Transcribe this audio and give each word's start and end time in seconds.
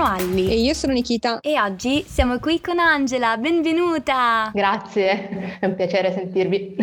Sono 0.00 0.14
Alli. 0.14 0.48
E 0.48 0.54
io 0.58 0.72
sono 0.72 0.94
Nikita. 0.94 1.40
E 1.40 1.60
oggi 1.60 2.02
siamo 2.08 2.38
qui 2.38 2.58
con 2.62 2.78
Angela. 2.78 3.36
Benvenuta! 3.36 4.50
Grazie, 4.54 5.58
è 5.60 5.66
un 5.66 5.74
piacere 5.74 6.10
sentirvi. 6.14 6.74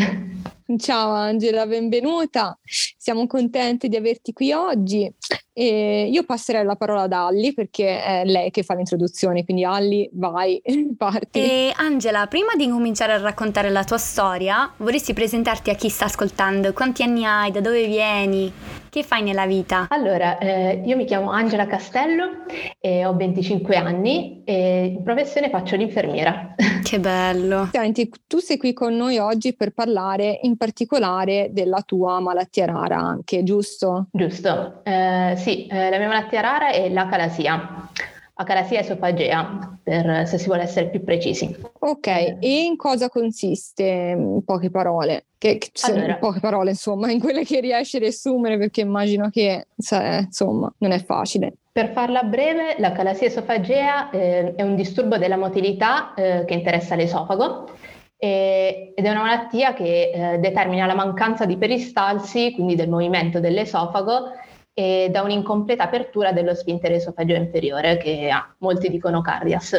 Ciao 0.78 1.14
Angela, 1.14 1.66
benvenuta. 1.66 2.56
Siamo 2.64 3.26
contenti 3.26 3.88
di 3.88 3.96
averti 3.96 4.34
qui 4.34 4.52
oggi. 4.52 5.12
E 5.52 6.08
io 6.12 6.26
passerei 6.26 6.64
la 6.64 6.76
parola 6.76 7.04
ad 7.04 7.14
Alli 7.14 7.56
perché 7.56 8.04
è 8.04 8.24
lei 8.24 8.52
che 8.52 8.62
fa 8.62 8.76
l'introduzione, 8.76 9.44
quindi 9.44 9.64
Alli, 9.64 10.08
vai, 10.14 10.62
parti. 10.96 11.40
E 11.40 11.74
Angela, 11.76 12.28
prima 12.28 12.54
di 12.56 12.70
cominciare 12.70 13.14
a 13.14 13.18
raccontare 13.18 13.72
la 13.72 13.84
tua 13.84 13.98
storia, 13.98 14.72
vorresti 14.78 15.14
presentarti 15.14 15.72
a 15.72 15.74
chi 15.74 15.90
sta 15.90 16.06
ascoltando? 16.06 16.72
Quanti 16.72 17.02
anni 17.02 17.26
hai? 17.26 17.50
Da 17.50 17.62
dove 17.62 17.88
vieni? 17.88 18.54
Che 18.90 19.04
fai 19.04 19.22
nella 19.22 19.46
vita? 19.46 19.88
Allora, 19.90 20.38
eh, 20.38 20.82
io 20.86 20.96
mi 20.96 21.06
chiamo 21.06 21.32
Angela 21.32 21.68
Castello 21.68 22.46
e 22.80 23.06
ho 23.06 23.16
25 23.16 23.76
anni 23.76 24.44
e 24.46 24.86
in 24.98 25.04
professione 25.04 25.50
faccio 25.50 25.76
l'infermiera. 25.76 26.56
Che 26.88 27.00
bello. 27.02 27.68
Senti, 27.74 28.10
tu 28.28 28.38
sei 28.38 28.56
qui 28.56 28.72
con 28.72 28.96
noi 28.96 29.18
oggi 29.18 29.54
per 29.54 29.74
parlare 29.74 30.40
in 30.44 30.56
particolare 30.56 31.50
della 31.52 31.82
tua 31.82 32.22
malattia 32.22 32.64
rara 32.64 32.96
anche, 32.96 33.44
giusto? 33.44 34.08
Giusto. 34.10 34.80
Eh, 34.86 35.34
sì, 35.36 35.68
eh, 35.68 35.90
la 35.90 35.98
mia 35.98 36.08
malattia 36.08 36.40
rara 36.40 36.70
è 36.70 36.88
l'acalasia 36.88 37.90
acalasia 38.38 38.80
esofagea, 38.80 39.80
per, 39.84 40.28
se 40.28 40.38
si 40.38 40.46
vuole 40.46 40.64
essere 40.64 40.90
più 40.90 41.04
precisi. 41.04 41.56
Ok, 41.80 42.08
e 42.08 42.64
in 42.64 42.76
cosa 42.78 43.10
consiste, 43.10 43.84
in 43.84 44.44
poche 44.46 44.70
parole? 44.70 45.26
Che, 45.38 45.60
allora. 45.82 46.06
in 46.06 46.18
poche 46.20 46.40
parole, 46.40 46.70
insomma, 46.72 47.12
in 47.12 47.20
quelle 47.20 47.44
che 47.44 47.60
riesci 47.60 47.98
a 47.98 48.00
riassumere, 48.00 48.58
perché 48.58 48.82
immagino 48.82 49.30
che, 49.30 49.68
insomma, 49.76 50.74
non 50.78 50.92
è 50.92 51.04
facile. 51.04 51.54
Per 51.72 51.92
farla 51.92 52.24
breve, 52.24 52.76
la 52.80 52.92
calasia 52.92 53.28
esofagea 53.28 54.10
eh, 54.10 54.56
è 54.56 54.64
un 54.64 54.76
disturbo 54.76 55.18
della 55.18 55.38
motilità 55.38 56.14
eh, 56.16 56.44
che 56.46 56.54
interessa 56.54 56.96
l'esofago 56.96 57.70
eh, 58.18 58.94
ed 58.96 59.06
è 59.06 59.10
una 59.12 59.22
malattia 59.22 59.74
che 59.74 60.10
eh, 60.12 60.40
determina 60.40 60.88
la 60.88 60.96
mancanza 60.96 61.46
di 61.46 61.56
peristalsi, 61.58 62.52
quindi 62.54 62.76
del 62.76 62.90
movimento 62.90 63.40
dell'esofago, 63.40 64.32
e 64.80 65.10
da 65.10 65.24
un'incompleta 65.24 65.86
apertura 65.86 66.32
dello 66.32 66.54
sfintere 66.54 66.98
esofageo 66.98 67.36
inferiore, 67.36 67.98
che 67.98 68.30
ha, 68.30 68.54
molti 68.60 68.92
dicono 68.92 69.22
cardias. 69.22 69.76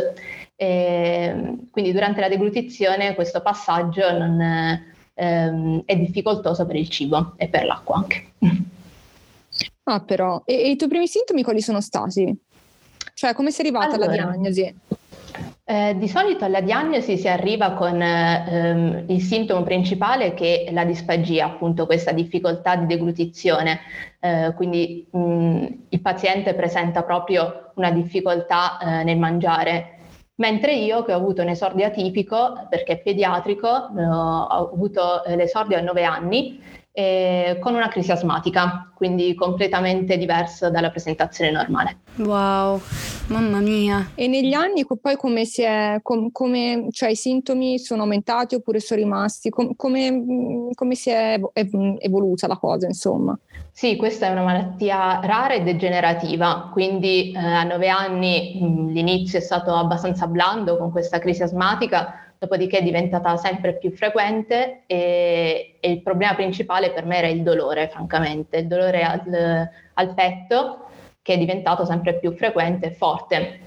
E, 0.56 1.56
quindi 1.70 1.92
durante 1.92 2.20
la 2.20 2.28
deglutizione 2.28 3.14
questo 3.14 3.41
passaggio 3.41 4.10
non, 4.10 4.41
ehm, 5.14 5.82
è 5.84 5.96
difficoltoso 5.96 6.66
per 6.66 6.74
il 6.74 6.88
cibo 6.88 7.34
e 7.36 7.46
per 7.46 7.64
l'acqua 7.64 7.96
anche. 7.96 8.26
Ah, 9.91 10.00
però, 10.00 10.42
e, 10.44 10.54
e, 10.54 10.70
i 10.70 10.76
tuoi 10.76 10.91
primi 10.91 11.06
sintomi 11.06 11.42
quali 11.42 11.62
sono 11.62 11.80
stati? 11.80 12.36
Cioè, 13.14 13.32
come 13.32 13.50
sei 13.50 13.66
arrivata 13.66 13.94
allora, 13.94 14.12
alla 14.12 14.32
diagnosi? 14.32 14.74
Eh, 15.70 15.98
di 15.98 16.08
solito 16.08 16.47
alla 16.47 16.62
diagnosi 16.62 17.19
si 17.19 17.28
arriva 17.28 17.72
con 17.72 18.00
ehm, 18.00 19.05
il 19.08 19.20
sintomo 19.20 19.62
principale 19.64 20.33
che 20.33 20.65
è 20.66 20.72
la 20.72 20.87
disfagia, 20.87 21.44
appunto 21.44 21.84
questa 21.84 22.12
difficoltà 22.12 22.75
di 22.76 22.87
deglutizione, 22.87 23.81
eh, 24.19 24.54
quindi 24.56 25.06
mh, 25.10 25.66
il 25.91 26.00
paziente 26.00 26.54
presenta 26.54 27.03
proprio 27.03 27.72
una 27.75 27.91
difficoltà 27.91 28.78
eh, 28.78 29.04
nel 29.04 29.19
mangiare. 29.19 29.97
Mentre 30.37 30.72
io 30.72 31.04
che 31.04 31.12
ho 31.12 31.16
avuto 31.16 31.42
un 31.42 31.48
esordio 31.48 31.84
atipico, 31.84 32.66
perché 32.71 32.94
è 32.94 33.00
pediatrico, 33.00 33.69
eh, 33.69 34.06
ho 34.06 34.47
avuto 34.47 35.22
eh, 35.25 35.37
l'esordio 35.37 35.76
a 35.76 35.82
9 35.82 36.03
anni, 36.03 36.62
eh, 36.93 37.59
con 37.60 37.75
una 37.75 37.88
crisi 37.88 38.10
asmatica, 38.10 38.91
quindi 38.94 39.34
completamente 39.34 40.16
diverso 40.16 40.71
dalla 40.71 40.91
presentazione 40.91 41.50
normale. 41.50 41.99
Wow, 42.16 42.81
mamma 43.28 43.60
mia. 43.60 44.10
E 44.15 44.26
negli 44.26 44.53
anni 44.53 44.84
poi 45.00 45.16
come 45.16 45.44
si 45.44 45.62
è, 45.62 46.00
com, 46.03 46.32
come, 46.32 46.88
cioè 46.91 47.10
i 47.10 47.15
sintomi 47.15 47.78
sono 47.78 48.03
aumentati 48.03 48.56
oppure 48.56 48.81
sono 48.81 49.00
rimasti? 49.00 49.50
Com, 49.50 49.77
come, 49.77 50.71
come, 50.75 50.94
si 50.94 51.10
è 51.10 51.41
evoluta 51.54 52.48
la 52.48 52.56
cosa, 52.56 52.87
insomma? 52.87 53.38
Sì, 53.71 53.94
questa 53.94 54.27
è 54.27 54.31
una 54.31 54.43
malattia 54.43 55.21
rara 55.22 55.54
e 55.54 55.62
degenerativa, 55.62 56.69
quindi 56.72 57.31
eh, 57.31 57.38
a 57.38 57.62
nove 57.62 57.88
anni 57.88 58.59
mh, 58.60 58.88
l'inizio 58.88 59.38
è 59.38 59.43
stato 59.43 59.72
abbastanza 59.72 60.27
blando 60.27 60.77
con 60.77 60.91
questa 60.91 61.21
crisi 61.21 61.44
asmatica, 61.44 62.28
dopodiché 62.38 62.78
è 62.78 62.82
diventata 62.82 63.37
sempre 63.37 63.76
più 63.76 63.91
frequente 63.91 64.82
e, 64.87 65.76
e, 65.81 65.91
il 65.91 66.03
problema 66.03 66.34
principale 66.34 66.93
per 66.93 67.04
me 67.04 67.19
era 67.19 67.26
il 67.26 67.43
dolore, 67.43 67.88
francamente, 67.88 68.59
il 68.59 68.66
dolore 68.66 69.03
al, 69.03 69.69
al 69.94 70.15
petto 70.15 70.87
che 71.21 71.34
è 71.34 71.38
diventato 71.38 71.84
sempre 71.84 72.15
più 72.15 72.32
frequente 72.32 72.87
e 72.87 72.91
forte. 72.93 73.60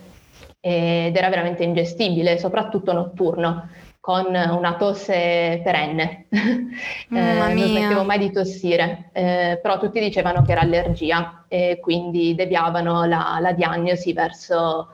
Ed 0.59 1.15
era 1.15 1.29
veramente 1.29 1.63
ingestibile, 1.63 2.37
soprattutto 2.37 2.93
notturno 2.93 3.67
con 3.99 4.25
una 4.33 4.75
tosse 4.77 5.61
perenne. 5.63 6.25
eh, 6.29 6.69
non 7.09 7.55
smettevo 7.55 8.03
mai 8.03 8.17
di 8.17 8.31
tossire, 8.31 9.09
eh, 9.13 9.59
però 9.61 9.77
tutti 9.77 9.99
dicevano 9.99 10.41
che 10.41 10.51
era 10.53 10.61
allergia 10.61 11.45
e 11.47 11.79
quindi 11.79 12.33
deviavano 12.33 13.05
la, 13.05 13.37
la 13.39 13.51
diagnosi 13.53 14.11
verso, 14.13 14.89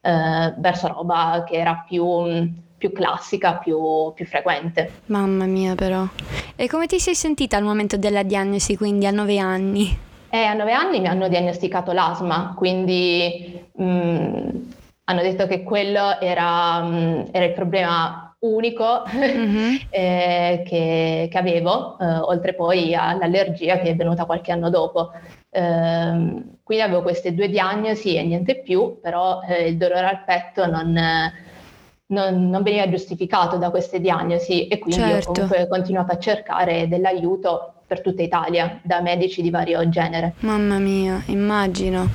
eh, 0.00 0.54
verso 0.56 0.86
roba 0.86 1.42
che 1.44 1.56
era 1.56 1.84
più 1.86 2.04
più 2.82 2.90
classica, 2.90 3.58
più, 3.58 4.12
più 4.12 4.26
frequente. 4.26 4.90
Mamma 5.06 5.44
mia 5.44 5.76
però. 5.76 6.04
E 6.56 6.66
come 6.66 6.86
ti 6.86 6.98
sei 6.98 7.14
sentita 7.14 7.56
al 7.56 7.62
momento 7.62 7.96
della 7.96 8.24
diagnosi, 8.24 8.76
quindi 8.76 9.06
a 9.06 9.12
nove 9.12 9.38
anni? 9.38 9.96
Eh, 10.28 10.42
a 10.42 10.52
nove 10.54 10.72
anni 10.72 10.98
mi 10.98 11.06
hanno 11.06 11.28
diagnosticato 11.28 11.92
l'asma, 11.92 12.54
quindi 12.56 13.62
mh, 13.72 13.84
mm, 13.84 14.48
hanno 15.04 15.22
detto 15.22 15.46
che 15.46 15.62
quello 15.62 16.18
era, 16.20 16.80
mh, 16.80 16.96
mm, 16.96 17.22
era 17.30 17.44
il 17.44 17.52
problema 17.52 18.34
unico 18.40 19.04
mm-hmm. 19.14 19.74
eh, 19.90 20.64
che, 20.66 21.28
che, 21.30 21.38
avevo, 21.38 21.96
eh, 22.00 22.04
oltre 22.04 22.54
poi 22.54 22.96
all'allergia 22.96 23.78
che 23.78 23.90
è 23.90 23.94
venuta 23.94 24.24
qualche 24.24 24.50
anno 24.50 24.70
dopo. 24.70 25.12
Eh, 25.50 26.42
quindi 26.64 26.82
avevo 26.82 27.02
queste 27.02 27.32
due 27.32 27.48
diagnosi 27.48 28.16
e 28.16 28.24
niente 28.24 28.60
più, 28.60 28.98
però 29.00 29.40
eh, 29.46 29.68
il 29.68 29.76
dolore 29.76 30.06
al 30.06 30.24
petto 30.24 30.66
non 30.66 30.98
non, 32.12 32.50
non, 32.50 32.62
veniva 32.62 32.88
giustificato 32.88 33.56
da 33.56 33.70
queste 33.70 34.00
diagnosi 34.00 34.68
e 34.68 34.78
quindi 34.78 35.02
certo. 35.02 35.30
ho 35.30 35.32
comunque 35.32 35.68
continuato 35.68 36.12
a 36.12 36.18
cercare 36.18 36.86
dell'aiuto 36.88 37.72
per 37.86 38.00
tutta 38.00 38.22
Italia 38.22 38.80
da 38.82 39.00
medici 39.00 39.42
di 39.42 39.50
vario 39.50 39.88
genere. 39.88 40.34
Mamma 40.40 40.78
mia, 40.78 41.22
immagino. 41.26 42.08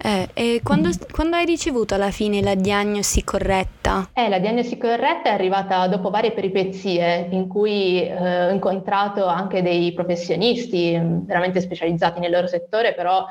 Eh, 0.00 0.28
e 0.32 0.60
quando, 0.62 0.90
quando, 1.10 1.34
hai 1.34 1.44
ricevuto 1.44 1.94
alla 1.94 2.12
fine 2.12 2.40
la 2.40 2.54
diagnosi 2.54 3.24
corretta? 3.24 4.10
Eh, 4.12 4.28
la 4.28 4.38
diagnosi 4.38 4.78
corretta 4.78 5.30
è 5.30 5.32
arrivata 5.32 5.88
dopo 5.88 6.08
varie 6.10 6.30
peripezie 6.30 7.26
in 7.30 7.48
cui 7.48 8.00
eh, 8.02 8.46
ho 8.46 8.50
incontrato 8.50 9.26
anche 9.26 9.60
dei 9.60 9.92
professionisti 9.92 10.96
mm, 10.96 11.26
veramente 11.26 11.60
specializzati 11.60 12.20
nel 12.20 12.30
loro 12.30 12.46
settore, 12.46 12.94
però 12.94 13.24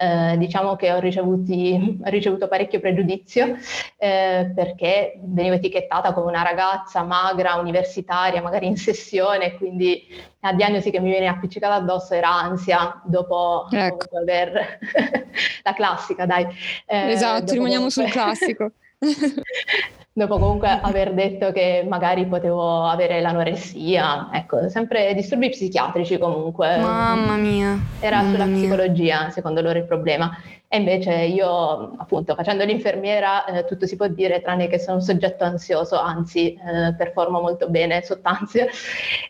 eh, 0.00 0.36
diciamo 0.38 0.76
che 0.76 0.92
ho, 0.92 1.00
ricevuti, 1.00 1.98
ho, 2.00 2.08
ricevuto 2.08 2.46
parecchio 2.46 2.78
pregiudizio 2.78 3.56
eh, 3.96 4.52
perché 4.54 5.18
venivo 5.24 5.56
etichettata 5.56 6.12
come 6.12 6.28
una 6.28 6.42
ragazza 6.42 7.02
magra, 7.02 7.56
universitaria, 7.56 8.40
magari 8.40 8.66
in 8.66 8.76
sessione, 8.76 9.56
quindi 9.56 10.06
la 10.40 10.52
diagnosi 10.52 10.92
che 10.92 11.00
mi 11.00 11.10
viene 11.10 11.26
appiccicata 11.26 11.74
addosso 11.74 12.14
era 12.14 12.32
ansia 12.32 13.02
dopo, 13.04 13.66
ecco. 13.72 13.96
dopo 13.96 14.18
aver 14.18 14.78
la 15.64 15.74
classica, 15.74 16.26
dai. 16.26 16.46
Eh, 16.86 17.10
esatto, 17.10 17.52
rimaniamo 17.52 17.88
comunque... 17.88 17.90
sul 17.90 18.10
classico. 18.10 18.72
dopo 20.18 20.38
comunque 20.38 20.68
aver 20.68 21.14
detto 21.14 21.52
che 21.52 21.86
magari 21.88 22.26
potevo 22.26 22.84
avere 22.84 23.20
l'anoressia, 23.20 24.28
ecco, 24.32 24.68
sempre 24.68 25.14
disturbi 25.14 25.48
psichiatrici 25.48 26.18
comunque. 26.18 26.76
Mamma 26.76 27.36
mia. 27.36 27.78
Era 28.00 28.16
Mamma 28.16 28.30
sulla 28.30 28.44
mia. 28.46 28.56
psicologia, 28.56 29.30
secondo 29.30 29.60
loro 29.60 29.78
il 29.78 29.84
problema. 29.84 30.36
E 30.70 30.76
invece 30.76 31.14
io, 31.14 31.94
appunto, 31.96 32.34
facendo 32.34 32.64
l'infermiera, 32.64 33.46
eh, 33.46 33.64
tutto 33.64 33.86
si 33.86 33.96
può 33.96 34.06
dire 34.08 34.42
tranne 34.42 34.66
che 34.66 34.78
sono 34.78 34.96
un 34.96 35.02
soggetto 35.02 35.44
ansioso, 35.44 35.98
anzi, 35.98 36.52
eh, 36.52 36.94
performo 36.94 37.40
molto 37.40 37.70
bene 37.70 38.02
sotto 38.02 38.28
ansia 38.28 38.66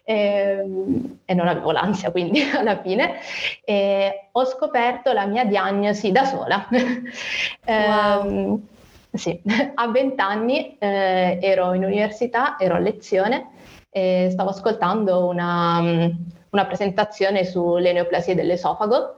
e, 0.03 0.15
ehm, 0.15 1.19
e, 1.25 1.35
non 1.35 1.47
avevo 1.47 1.71
l'ansia, 1.71 2.11
quindi 2.11 2.41
alla 2.51 2.81
fine. 2.81 3.21
E 3.63 4.29
ho 4.33 4.45
scoperto 4.47 5.13
la 5.13 5.27
mia 5.27 5.45
diagnosi 5.45 6.11
da 6.11 6.25
sola. 6.25 6.67
Wow. 7.69 8.57
eh, 8.57 8.77
sì, 9.13 9.41
a 9.75 9.89
20 9.89 10.21
anni 10.21 10.77
eh, 10.79 11.39
ero 11.41 11.75
in 11.75 11.85
università, 11.85 12.57
ero 12.59 12.75
a 12.75 12.79
lezione 12.79 13.51
e 13.91 14.29
stavo 14.31 14.51
ascoltando 14.51 15.27
una, 15.27 15.81
mm, 15.81 16.11
una 16.51 16.67
presentazione 16.67 17.45
sulle 17.45 17.93
neoplasie 17.93 18.35
dell'esofago 18.35 19.17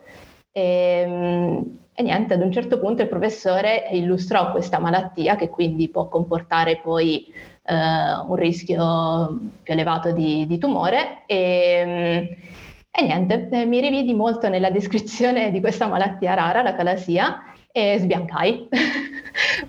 e, 0.52 1.04
mm, 1.06 1.58
e, 1.94 2.02
niente, 2.02 2.34
ad 2.34 2.42
un 2.42 2.52
certo 2.52 2.78
punto 2.78 3.02
il 3.02 3.08
professore 3.08 3.88
illustrò 3.92 4.52
questa 4.52 4.78
malattia 4.78 5.36
che 5.36 5.48
quindi 5.48 5.88
può 5.88 6.08
comportare 6.08 6.78
poi 6.78 7.26
eh, 7.64 7.74
un 7.74 8.34
rischio 8.36 9.38
più 9.62 9.72
elevato 9.72 10.12
di, 10.12 10.46
di 10.46 10.58
tumore 10.58 11.24
e, 11.26 11.82
mm, 11.86 12.48
e 12.92 13.02
niente, 13.02 13.48
mi 13.66 13.80
rividi 13.80 14.14
molto 14.14 14.48
nella 14.48 14.70
descrizione 14.70 15.50
di 15.50 15.60
questa 15.60 15.86
malattia 15.86 16.34
rara, 16.34 16.62
la 16.62 16.74
calasia, 16.74 17.44
e 17.72 17.98
sbiancai 17.98 18.68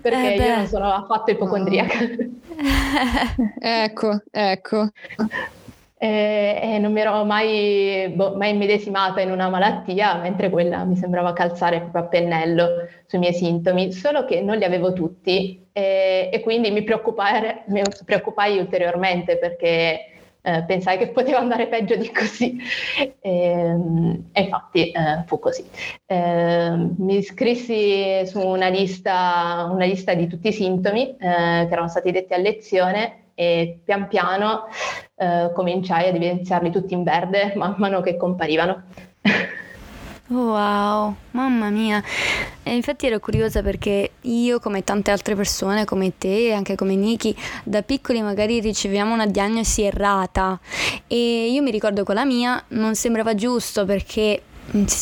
perché 0.02 0.34
eh 0.34 0.36
io 0.36 0.56
non 0.56 0.68
sono 0.68 0.92
affatto 0.92 1.32
ipocondriaca. 1.32 1.98
ecco, 3.60 4.22
ecco. 4.32 4.90
E, 5.98 6.60
e 6.60 6.80
non 6.80 6.92
mi 6.92 7.00
ero 7.00 7.24
mai, 7.24 8.12
boh, 8.16 8.36
mai 8.36 8.50
immedesimata 8.50 9.22
in 9.22 9.30
una 9.30 9.50
malattia, 9.50 10.16
mentre 10.16 10.50
quella 10.50 10.84
mi 10.84 10.96
sembrava 10.96 11.32
calzare 11.34 11.80
proprio 11.80 12.02
a 12.02 12.06
pennello 12.08 12.68
sui 13.06 13.20
miei 13.20 13.34
sintomi, 13.34 13.92
solo 13.92 14.26
che 14.26 14.42
non 14.42 14.58
li 14.58 14.64
avevo 14.64 14.94
tutti. 14.94 15.64
E, 15.72 16.30
e 16.34 16.40
quindi 16.42 16.72
mi 16.72 16.84
preoccupai, 16.84 17.62
mi 17.68 17.82
preoccupai 18.04 18.58
ulteriormente 18.58 19.38
perché 19.38 20.11
eh, 20.42 20.64
pensai 20.66 20.98
che 20.98 21.10
poteva 21.10 21.40
andare 21.40 21.68
peggio 21.68 21.96
di 21.96 22.12
così 22.12 22.58
e, 23.20 23.78
e 24.32 24.42
infatti 24.42 24.92
eh, 24.92 25.24
fu 25.26 25.40
così. 25.40 25.64
Eh, 26.06 26.72
mi 26.98 27.18
iscrissi 27.18 28.26
su 28.26 28.40
una 28.40 28.68
lista, 28.68 29.68
una 29.72 29.86
lista, 29.86 30.14
di 30.14 30.28
tutti 30.28 30.50
i 30.50 30.54
sintomi 30.54 31.10
eh, 31.10 31.16
che 31.18 31.68
erano 31.70 31.88
stati 31.88 32.12
detti 32.12 32.34
a 32.34 32.38
lezione 32.38 33.32
e 33.34 33.80
pian 33.84 34.08
piano 34.08 34.66
eh, 35.16 35.52
cominciai 35.54 36.10
ad 36.10 36.16
evidenziarli 36.16 36.72
tutti 36.72 36.94
in 36.94 37.04
verde 37.04 37.54
man 37.56 37.76
mano 37.78 38.02
che 38.02 38.18
comparivano. 38.18 38.84
Wow, 40.28 41.16
mamma 41.32 41.70
mia. 41.70 42.02
E 42.72 42.76
infatti 42.76 43.06
ero 43.06 43.20
curiosa 43.20 43.62
perché 43.62 44.12
io, 44.22 44.62
come 44.62 44.82
tante 44.86 45.12
altre 45.12 45.36
persone, 45.36 45.84
come 45.84 46.18
te 46.18 46.48
e 46.48 46.54
anche 46.54 46.76
come 46.76 46.96
Niki, 46.96 47.36
da 47.66 47.82
piccoli 47.82 48.22
magari 48.22 48.62
riceviamo 48.62 49.14
una 49.14 49.26
diagnosi 49.26 49.82
errata 49.82 50.58
e 51.06 51.50
io 51.52 51.62
mi 51.62 51.70
ricordo 51.70 52.06
con 52.06 52.16
la 52.16 52.24
mia 52.24 52.64
non 52.70 52.96
sembrava 52.96 53.36
giusto 53.36 53.84
perché 53.84 54.42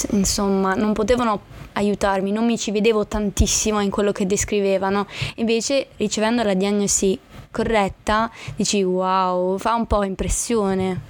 insomma 0.10 0.74
non 0.74 0.94
potevano 0.94 1.42
aiutarmi, 1.74 2.32
non 2.32 2.48
mi 2.48 2.58
ci 2.58 2.72
vedevo 2.72 3.06
tantissimo 3.06 3.82
in 3.82 3.92
quello 3.92 4.14
che 4.14 4.26
descrivevano. 4.26 5.06
Invece 5.36 5.90
ricevendo 5.98 6.42
la 6.42 6.56
diagnosi 6.56 7.20
corretta, 7.52 8.32
dici 8.56 8.82
wow, 8.82 9.60
fa 9.60 9.76
un 9.76 9.86
po' 9.86 10.04
impressione. 10.04 11.02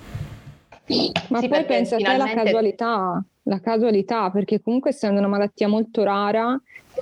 Ma 1.29 1.39
sì, 1.39 1.47
poi 1.47 1.63
pensa 1.63 1.95
a 1.95 1.99
te 1.99 2.17
la 2.17 2.33
casualità, 2.33 3.23
la 3.49 3.59
casualità, 3.59 4.29
perché 4.29 4.61
comunque 4.61 4.91
essendo 4.91 5.19
una 5.19 5.27
malattia 5.27 5.67
molto 5.67 6.03
rara, 6.03 6.59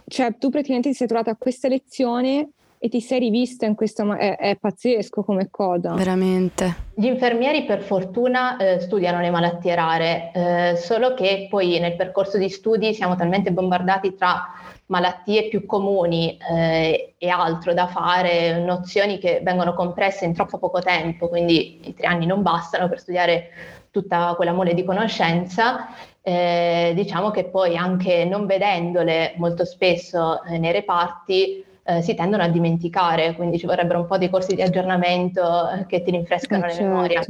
cioè 0.08 0.36
tu 0.38 0.50
praticamente 0.50 0.90
ti 0.90 0.96
sei 0.96 1.08
trovata 1.08 1.32
a 1.32 1.36
questa 1.38 1.68
lezione 1.68 2.50
e 2.80 2.90
ti 2.90 3.02
sei 3.02 3.20
rivista 3.20 3.66
in 3.66 3.76
questa 3.76 4.18
è, 4.18 4.38
è 4.38 4.56
pazzesco 4.56 5.24
come 5.24 5.50
cosa. 5.50 5.94
Veramente. 5.94 6.86
Gli 6.94 7.08
infermieri 7.08 7.66
per 7.66 7.82
fortuna 7.82 8.58
eh, 8.58 8.80
studiano 8.80 9.20
le 9.20 9.30
malattie 9.30 9.76
rare 9.76 10.32
eh, 10.34 10.76
solo 10.78 11.14
che 11.14 11.48
poi 11.50 11.80
nel 11.80 11.96
percorso 11.96 12.38
di 12.38 12.50
studi 12.50 12.94
siamo 12.94 13.16
talmente 13.16 13.52
bombardati 13.52 14.16
tra 14.16 14.52
malattie 14.86 15.50
più 15.50 15.66
comuni 15.66 16.38
eh, 16.50 17.16
e 17.18 17.30
altro 17.30 17.74
da 17.74 17.88
fare, 17.88 18.60
nozioni 18.64 19.18
che 19.18 19.42
vengono 19.44 19.74
compresse 19.74 20.26
in 20.26 20.34
troppo 20.34 20.60
poco 20.60 20.80
tempo, 20.80 21.28
quindi 21.28 21.80
i 21.84 21.94
tre 21.94 22.08
anni 22.08 22.26
non 22.26 22.42
bastano 22.42 22.88
per 22.88 23.00
studiare 23.00 23.50
tutta 23.92 24.34
quella 24.36 24.54
mole 24.54 24.74
di 24.74 24.84
conoscenza, 24.84 25.88
eh, 26.22 26.92
diciamo 26.96 27.32
che 27.32 27.46
poi 27.46 27.78
anche 27.78 28.26
non 28.26 28.46
vedendole 28.46 29.34
molto 29.38 29.66
spesso 29.66 30.44
eh, 30.44 30.58
nei 30.58 30.72
reparti 30.72 31.64
eh, 31.84 32.02
si 32.02 32.16
tendono 32.16 32.44
a 32.44 32.50
dimenticare, 32.50 33.34
quindi 33.34 33.58
ci 33.58 33.66
vorrebbero 33.66 34.00
un 34.00 34.08
po' 34.08 34.18
di 34.18 34.30
corsi 34.30 34.56
di 34.56 34.62
aggiornamento 34.62 35.70
eh, 35.70 35.86
che 35.86 36.04
ti 36.04 36.12
rinfrescano 36.12 36.66
la 36.66 36.70
certo. 36.70 36.84
memoria. 36.84 37.26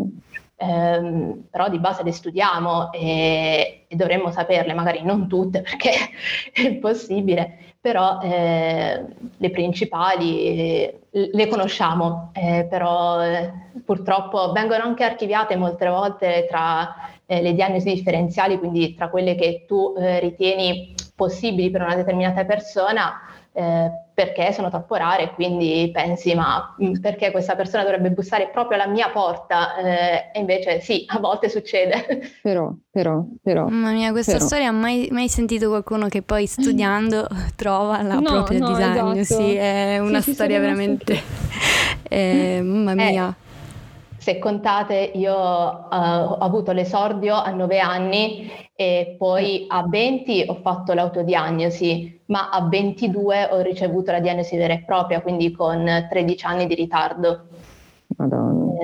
Eh, 0.59 1.35
però 1.51 1.69
di 1.69 1.77
base 1.77 2.01
le 2.01 2.11
studiamo 2.11 2.91
e, 2.91 3.85
e, 3.87 3.95
dovremmo 3.95 4.31
saperle, 4.31 4.73
magari 4.73 5.03
non 5.03 5.27
tutte 5.27 5.61
perché 5.63 5.91
è 6.51 6.61
impossibile, 6.61 7.75
però 7.79 8.19
eh, 8.21 9.05
le 9.37 9.49
principali 9.51 10.41
eh, 10.41 10.99
le 11.11 11.47
conosciamo, 11.47 12.31
eh, 12.33 12.65
però 12.67 13.23
eh, 13.23 13.53
purtroppo 13.85 14.51
vengono 14.51 14.81
anche 14.83 15.03
archiviate 15.03 15.55
molte 15.55 15.87
volte 15.87 16.47
tra 16.49 17.11
eh, 17.27 17.39
le 17.43 17.53
diagnosi 17.53 17.93
differenziali, 17.93 18.57
quindi 18.57 18.95
tra 18.95 19.09
quelle 19.09 19.35
che 19.35 19.65
tu 19.67 19.93
ritieni 19.95 20.95
possibili 21.15 21.69
per 21.69 21.81
una 21.81 21.95
determinata 21.95 22.45
persona 22.45 23.13
eh, 23.57 23.91
perché 24.13 24.53
sono 24.53 24.69
troppo 24.69 24.93
rare, 24.93 25.31
quindi 25.33 25.89
pensi 25.91 26.35
ma 26.35 26.75
mm, 26.79 26.99
perché 27.01 27.31
questa 27.31 27.55
persona 27.55 27.81
dovrebbe 27.81 28.11
bussare 28.11 28.49
proprio 28.49 28.79
alla 28.79 28.91
mia 28.91 29.09
porta? 29.09 29.75
Eh, 29.77 30.29
e 30.31 30.39
invece 30.39 30.79
sì, 30.79 31.05
a 31.07 31.17
volte 31.17 31.49
succede. 31.49 32.35
Però, 32.47 32.71
però, 32.91 33.23
però. 33.41 33.63
Mamma 33.63 33.91
mia, 33.91 34.11
questa 34.11 34.33
però. 34.33 34.45
storia, 34.45 34.71
mai, 34.71 35.07
mai 35.11 35.27
sentito 35.27 35.69
qualcuno 35.69 36.07
che 36.07 36.21
poi 36.21 36.45
studiando 36.45 37.27
trova 37.55 38.01
la 38.03 38.19
no, 38.19 38.21
propria 38.21 38.59
no, 38.59 38.67
disagnosi? 38.67 39.19
Esatto. 39.19 39.41
Sì, 39.41 39.55
è 39.55 39.99
una 39.99 40.21
sì, 40.21 40.33
storia 40.33 40.59
veramente... 40.59 41.21
eh, 42.07 42.61
mamma 42.61 42.91
eh, 42.91 43.11
mia. 43.11 43.35
Se 44.27 44.39
contate, 44.39 45.11
io 45.13 45.33
uh, 45.33 45.87
ho 45.89 46.37
avuto 46.39 46.73
l'esordio 46.73 47.35
a 47.35 47.49
9 47.51 47.79
anni 47.79 48.51
e 48.75 49.15
poi 49.17 49.67
a 49.69 49.87
20 49.87 50.47
ho 50.49 50.55
fatto 50.55 50.91
l'autodiagnosi, 50.91 52.23
ma 52.25 52.49
a 52.49 52.67
22 52.67 53.47
ho 53.51 53.61
ricevuto 53.61 54.11
la 54.11 54.19
diagnosi 54.19 54.57
vera 54.57 54.73
e 54.73 54.83
propria, 54.83 55.21
quindi 55.21 55.53
con 55.53 56.07
13 56.09 56.45
anni 56.45 56.67
di 56.67 56.75
ritardo. 56.75 57.47
Madonna. 58.15 58.79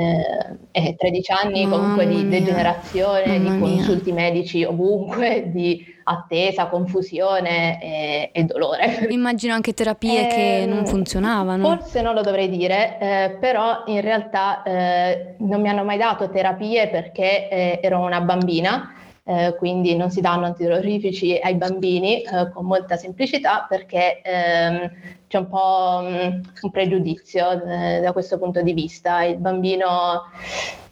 Eh, 0.71 0.87
eh, 0.87 0.95
13 0.95 1.31
anni 1.31 1.65
Mamma 1.65 1.77
comunque 1.77 2.07
di 2.07 2.27
degenerazione, 2.27 3.39
di 3.39 3.59
consulti 3.59 4.11
mia. 4.11 4.23
medici 4.23 4.63
ovunque, 4.63 5.49
di 5.51 5.85
attesa, 6.03 6.67
confusione 6.67 7.81
e, 7.81 8.29
e 8.33 8.43
dolore. 8.43 9.07
Immagino 9.09 9.53
anche 9.53 9.73
terapie 9.73 10.29
eh, 10.29 10.33
che 10.33 10.61
ehm, 10.63 10.69
non 10.69 10.85
funzionavano. 10.85 11.63
Forse 11.63 12.01
non 12.01 12.13
lo 12.13 12.21
dovrei 12.21 12.49
dire, 12.49 12.97
eh, 12.99 13.37
però 13.39 13.83
in 13.85 14.01
realtà 14.01 14.61
eh, 14.63 15.35
non 15.37 15.61
mi 15.61 15.69
hanno 15.69 15.83
mai 15.83 15.97
dato 15.97 16.29
terapie 16.29 16.89
perché 16.89 17.49
eh, 17.49 17.79
ero 17.81 17.99
una 17.99 18.19
bambina 18.19 18.93
eh, 19.25 19.55
quindi 19.57 19.95
non 19.95 20.11
si 20.11 20.19
danno 20.21 20.45
antidolorifici 20.45 21.39
ai 21.41 21.55
bambini 21.55 22.21
eh, 22.21 22.49
con 22.51 22.65
molta 22.65 22.97
semplicità 22.97 23.65
perché 23.67 24.21
ehm, 24.21 24.91
c'è 25.27 25.37
un 25.37 25.47
po' 25.47 26.01
um, 26.01 26.41
un 26.61 26.71
pregiudizio 26.71 27.63
eh, 27.63 27.99
da 28.01 28.11
questo 28.11 28.37
punto 28.37 28.61
di 28.61 28.73
vista. 28.73 29.23
Il 29.23 29.37
bambino 29.37 30.23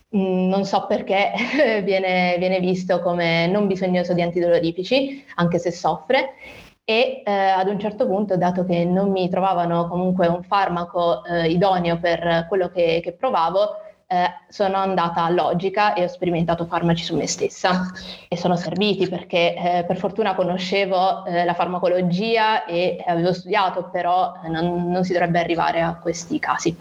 mh, 0.09 0.17
mm, 0.17 0.47
non 0.47 0.65
so 0.65 0.85
perché 0.87 1.31
viene, 1.83 2.35
viene 2.37 2.59
visto 2.59 2.99
come 3.01 3.47
non 3.47 3.67
bisognoso 3.67 4.13
di 4.13 4.21
antidolorifici, 4.21 5.23
anche 5.35 5.59
se 5.59 5.71
soffre 5.71 6.35
e 6.83 7.21
eh, 7.25 7.31
ad 7.31 7.67
un 7.67 7.79
certo 7.79 8.07
punto, 8.07 8.37
dato 8.37 8.65
che 8.65 8.85
non 8.85 9.11
mi 9.11 9.29
trovavano 9.29 9.87
comunque 9.87 10.27
un 10.27 10.43
farmaco 10.43 11.23
eh, 11.25 11.49
idoneo 11.49 11.99
per 11.99 12.45
quello 12.47 12.69
che, 12.69 12.99
che 13.03 13.13
provavo, 13.13 13.75
eh, 14.11 14.29
sono 14.49 14.75
andata 14.75 15.23
a 15.23 15.29
logica 15.29 15.93
e 15.93 16.03
ho 16.03 16.07
sperimentato 16.07 16.65
farmaci 16.65 17.05
su 17.05 17.15
me 17.15 17.27
stessa 17.27 17.89
e 18.27 18.35
sono 18.35 18.57
serviti 18.57 19.07
perché 19.07 19.55
eh, 19.55 19.85
per 19.87 19.97
fortuna 19.97 20.35
conoscevo 20.35 21.25
eh, 21.25 21.45
la 21.45 21.53
farmacologia 21.53 22.65
e 22.65 23.01
avevo 23.07 23.31
studiato, 23.31 23.89
però 23.89 24.33
non, 24.49 24.91
non 24.91 25.05
si 25.05 25.13
dovrebbe 25.13 25.39
arrivare 25.39 25.79
a 25.79 25.95
questi 25.95 26.39
casi. 26.39 26.75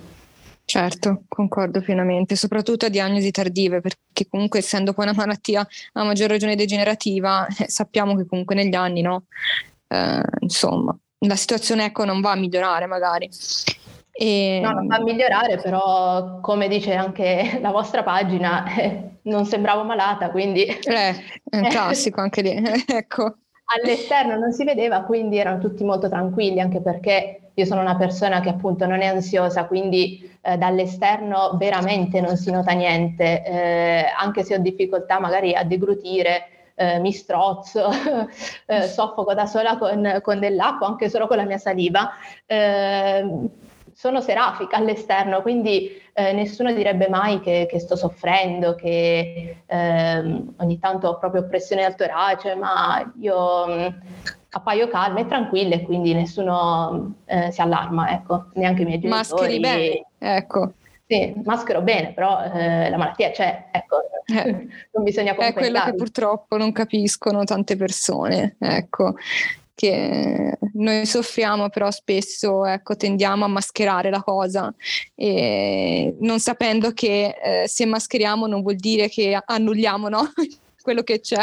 Certo, 0.64 1.22
concordo 1.28 1.80
pienamente, 1.80 2.34
soprattutto 2.34 2.86
a 2.86 2.88
diagnosi 2.88 3.30
tardive, 3.30 3.80
perché 3.80 4.26
comunque 4.28 4.58
essendo 4.58 4.92
poi 4.92 5.04
una 5.04 5.14
malattia 5.14 5.66
a 5.92 6.04
maggior 6.04 6.28
ragione 6.28 6.56
degenerativa, 6.56 7.46
eh, 7.46 7.68
sappiamo 7.68 8.16
che 8.16 8.26
comunque 8.26 8.56
negli 8.56 8.74
anni, 8.74 9.02
no? 9.02 9.24
Eh, 9.86 10.22
insomma, 10.40 10.96
la 11.26 11.36
situazione 11.36 11.84
ecco 11.84 12.04
non 12.04 12.20
va 12.20 12.32
a 12.32 12.36
migliorare 12.36 12.86
magari. 12.86 13.28
E... 14.12 14.60
No, 14.62 14.72
non 14.72 14.86
va 14.86 14.96
a 14.96 15.02
migliorare, 15.02 15.56
però 15.58 16.40
come 16.40 16.68
dice 16.68 16.94
anche 16.94 17.58
la 17.62 17.70
vostra 17.70 18.02
pagina, 18.02 18.74
eh, 18.74 19.10
non 19.24 19.44
sembravo 19.44 19.84
malata, 19.84 20.30
quindi... 20.30 20.64
Eh, 20.64 21.14
è 21.44 21.56
un 21.56 21.68
classico 21.70 22.20
anche 22.20 22.42
lì, 22.42 22.62
ecco. 22.86 23.36
All'esterno 23.72 24.36
non 24.36 24.52
si 24.52 24.64
vedeva, 24.64 25.02
quindi 25.02 25.38
erano 25.38 25.58
tutti 25.58 25.84
molto 25.84 26.08
tranquilli, 26.08 26.60
anche 26.60 26.80
perché 26.80 27.50
io 27.54 27.64
sono 27.64 27.80
una 27.80 27.96
persona 27.96 28.40
che 28.40 28.48
appunto 28.48 28.84
non 28.86 29.00
è 29.00 29.06
ansiosa, 29.06 29.66
quindi 29.66 30.28
eh, 30.42 30.56
dall'esterno 30.56 31.56
veramente 31.56 32.20
non 32.20 32.36
si 32.36 32.50
nota 32.50 32.72
niente, 32.72 33.44
eh, 33.44 34.04
anche 34.16 34.42
se 34.42 34.54
ho 34.54 34.58
difficoltà 34.58 35.20
magari 35.20 35.54
a 35.54 35.62
deglutire, 35.62 36.72
eh, 36.74 36.98
mi 36.98 37.12
strozzo, 37.12 37.90
eh, 38.66 38.82
soffoco 38.88 39.34
da 39.34 39.46
sola 39.46 39.76
con, 39.76 40.18
con, 40.22 40.40
dell'acqua, 40.40 40.86
anche 40.86 41.08
solo 41.08 41.26
con 41.26 41.36
la 41.36 41.44
mia 41.44 41.58
saliva. 41.58 42.10
Sono 44.00 44.22
serafica 44.22 44.78
all'esterno, 44.78 45.42
quindi 45.42 45.90
eh, 46.14 46.32
nessuno 46.32 46.72
direbbe 46.72 47.10
mai 47.10 47.38
che, 47.40 47.66
che 47.68 47.78
sto 47.78 47.96
soffrendo, 47.96 48.74
che 48.74 49.56
eh, 49.66 50.42
ogni 50.56 50.78
tanto 50.78 51.08
ho 51.08 51.18
proprio 51.18 51.46
pressione 51.46 51.84
al 51.84 51.96
torace, 51.96 52.54
ma 52.54 53.12
io 53.20 53.66
mh, 53.66 53.72
mm, 53.72 53.86
appaio 54.52 54.88
calma 54.88 55.20
e 55.20 55.26
tranquilla 55.26 55.74
e 55.74 55.82
quindi 55.82 56.14
nessuno 56.14 57.16
eh, 57.26 57.50
si 57.50 57.60
allarma, 57.60 58.10
ecco, 58.12 58.46
neanche 58.54 58.80
i 58.80 58.84
miei 58.86 59.00
genitori. 59.00 59.60
Mascheri 59.60 59.60
bene, 59.60 60.06
ecco. 60.18 60.72
Sì, 61.06 61.34
maschero 61.44 61.82
bene, 61.82 62.14
però 62.14 62.42
eh, 62.42 62.88
la 62.88 62.96
malattia 62.96 63.32
c'è, 63.32 63.66
ecco, 63.70 63.96
eh, 64.24 64.66
non 64.92 65.04
bisogna 65.04 65.34
È 65.34 65.52
quello 65.52 65.82
che 65.84 65.94
purtroppo 65.94 66.56
non 66.56 66.72
capiscono 66.72 67.44
tante 67.44 67.76
persone, 67.76 68.56
ecco 68.60 69.16
che 69.80 70.58
noi 70.74 71.06
soffriamo, 71.06 71.70
però 71.70 71.90
spesso 71.90 72.66
ecco, 72.66 72.96
tendiamo 72.96 73.46
a 73.46 73.48
mascherare 73.48 74.10
la 74.10 74.22
cosa, 74.22 74.74
e 75.14 76.16
non 76.20 76.38
sapendo 76.38 76.92
che 76.92 77.34
eh, 77.42 77.66
se 77.66 77.86
mascheriamo 77.86 78.46
non 78.46 78.60
vuol 78.60 78.76
dire 78.76 79.08
che 79.08 79.40
annulliamo 79.42 80.10
no? 80.10 80.30
quello 80.82 81.02
che 81.02 81.20
c'è. 81.20 81.40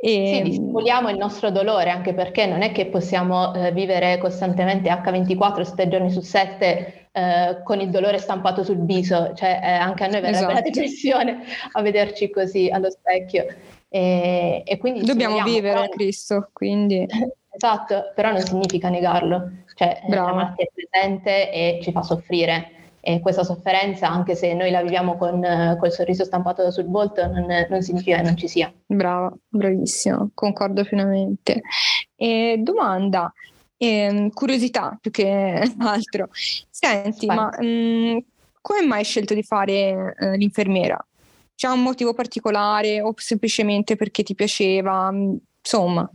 E... 0.00 0.32
Sì, 0.32 0.42
dissimuliamo 0.42 1.10
il 1.10 1.16
nostro 1.16 1.50
dolore, 1.50 1.90
anche 1.90 2.14
perché 2.14 2.46
non 2.46 2.62
è 2.62 2.70
che 2.70 2.86
possiamo 2.86 3.52
eh, 3.52 3.72
vivere 3.72 4.18
costantemente 4.18 4.88
H24 4.88 5.62
7 5.62 5.88
giorni 5.88 6.10
su 6.12 6.20
7 6.20 7.08
eh, 7.10 7.62
con 7.64 7.80
il 7.80 7.90
dolore 7.90 8.18
stampato 8.18 8.62
sul 8.62 8.84
viso, 8.84 9.32
cioè 9.34 9.58
eh, 9.60 9.70
anche 9.72 10.04
a 10.04 10.06
noi 10.06 10.20
verrebbe 10.20 10.36
esatto. 10.36 10.52
la 10.52 10.60
depressione 10.60 11.42
a 11.72 11.82
vederci 11.82 12.30
così 12.30 12.68
allo 12.68 12.90
specchio. 12.90 13.44
E, 13.88 14.62
e 14.64 14.76
quindi 14.78 15.04
Dobbiamo 15.04 15.42
vivere 15.42 15.80
però... 15.80 15.88
Cristo, 15.88 16.50
quindi... 16.52 17.04
esatto, 17.56 18.12
però 18.14 18.30
non 18.30 18.40
significa 18.40 18.88
negarlo, 18.88 19.50
cioè 19.74 20.02
Brava. 20.06 20.30
la 20.30 20.34
malattia 20.34 20.64
è 20.64 20.70
presente 20.72 21.52
e 21.52 21.80
ci 21.82 21.92
fa 21.92 22.02
soffrire 22.02 22.70
e 23.00 23.20
questa 23.20 23.44
sofferenza, 23.44 24.08
anche 24.08 24.34
se 24.34 24.52
noi 24.52 24.72
la 24.72 24.82
viviamo 24.82 25.16
con 25.16 25.40
col 25.78 25.92
sorriso 25.92 26.24
stampato 26.24 26.68
sul 26.72 26.86
volto, 26.86 27.24
non, 27.28 27.46
non 27.68 27.80
significa 27.80 28.16
che 28.16 28.22
non 28.22 28.36
ci 28.36 28.48
sia. 28.48 28.72
Brava, 28.84 29.32
bravissima, 29.46 30.28
concordo 30.34 30.82
pienamente. 30.82 31.60
E 32.16 32.56
domanda, 32.58 33.32
eh, 33.76 34.28
curiosità 34.34 34.98
più 35.00 35.12
che 35.12 35.62
altro. 35.78 36.30
Senti, 36.32 37.26
Vai. 37.26 37.36
ma 37.36 37.50
mh, 37.56 37.64
mm, 37.64 38.18
come 38.60 38.84
mai 38.84 38.98
hai 38.98 39.04
scelto 39.04 39.34
di 39.34 39.44
fare 39.44 40.16
eh, 40.18 40.36
l'infermiera? 40.36 40.98
C'è 41.54 41.68
un 41.68 41.84
motivo 41.84 42.12
particolare 42.12 43.00
o 43.00 43.14
semplicemente 43.16 43.94
perché 43.94 44.24
ti 44.24 44.34
piaceva? 44.34 45.12
Insomma. 45.60 46.10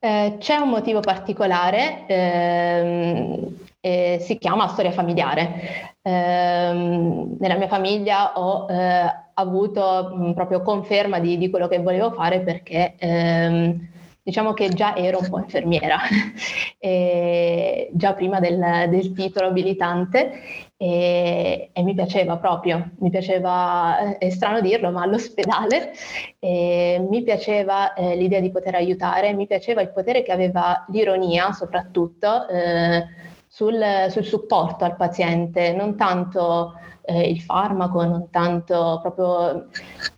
Eh, 0.00 0.36
c'è 0.38 0.54
un 0.56 0.68
motivo 0.68 1.00
particolare, 1.00 2.04
ehm, 2.06 3.56
eh, 3.80 4.18
si 4.20 4.38
chiama 4.38 4.68
storia 4.68 4.92
familiare. 4.92 5.96
Ehm, 6.02 7.36
nella 7.40 7.56
mia 7.56 7.66
famiglia 7.66 8.38
ho 8.38 8.68
eh, 8.70 9.12
avuto 9.34 10.14
mh, 10.14 10.34
proprio 10.34 10.62
conferma 10.62 11.18
di, 11.18 11.36
di, 11.36 11.50
quello 11.50 11.66
che 11.66 11.80
volevo 11.80 12.12
fare 12.12 12.40
perché 12.42 12.94
ehm, 12.96 13.88
diciamo 14.22 14.52
che 14.52 14.68
già 14.68 14.94
ero 14.94 15.18
un 15.20 15.28
po' 15.28 15.40
infermiera, 15.40 15.98
già 17.92 18.14
prima 18.14 18.38
del, 18.38 18.86
del 18.88 19.12
titolo 19.12 19.48
abilitante 19.48 20.67
e, 20.80 21.70
e, 21.72 21.82
mi 21.82 21.92
piaceva 21.92 22.36
proprio, 22.36 22.90
mi 23.00 23.10
piaceva, 23.10 24.16
è 24.16 24.30
strano 24.30 24.60
dirlo, 24.60 24.92
ma 24.92 25.02
all'ospedale 25.02 25.92
mi 26.40 27.22
piaceva 27.24 27.94
eh, 27.94 28.14
l'idea 28.14 28.38
di 28.38 28.52
poter 28.52 28.76
aiutare, 28.76 29.34
mi 29.34 29.48
piaceva 29.48 29.82
il 29.82 29.90
potere 29.90 30.22
che 30.22 30.30
aveva 30.30 30.84
l'ironia 30.90 31.50
soprattutto 31.50 32.46
eh, 32.48 33.04
sul, 33.48 34.06
sul, 34.08 34.24
supporto 34.24 34.84
al 34.84 34.94
paziente, 34.94 35.72
non 35.72 35.96
tanto 35.96 36.74
eh, 37.02 37.28
il 37.28 37.40
farmaco, 37.40 38.04
non 38.04 38.30
tanto 38.30 39.00
proprio 39.02 39.66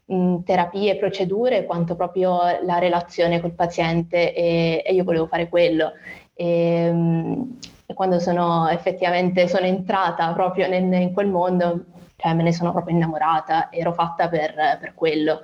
mh, 0.04 0.42
terapie, 0.42 0.98
procedure, 0.98 1.64
quanto 1.64 1.96
proprio 1.96 2.38
la 2.64 2.78
relazione 2.78 3.40
col 3.40 3.54
paziente 3.54 4.34
e, 4.34 4.82
e 4.84 4.92
io 4.92 5.04
volevo 5.04 5.26
fare 5.26 5.48
quello. 5.48 5.92
E, 6.34 6.92
mh, 6.92 7.58
e 7.90 7.94
quando 7.94 8.20
sono 8.20 8.68
effettivamente 8.68 9.48
sono 9.48 9.66
entrata 9.66 10.32
proprio 10.32 10.68
nel, 10.68 10.84
in 10.92 11.12
quel 11.12 11.26
mondo, 11.26 11.86
cioè 12.14 12.34
me 12.34 12.44
ne 12.44 12.52
sono 12.52 12.70
proprio 12.70 12.94
innamorata, 12.94 13.68
ero 13.72 13.92
fatta 13.92 14.28
per, 14.28 14.54
per 14.78 14.94
quello 14.94 15.40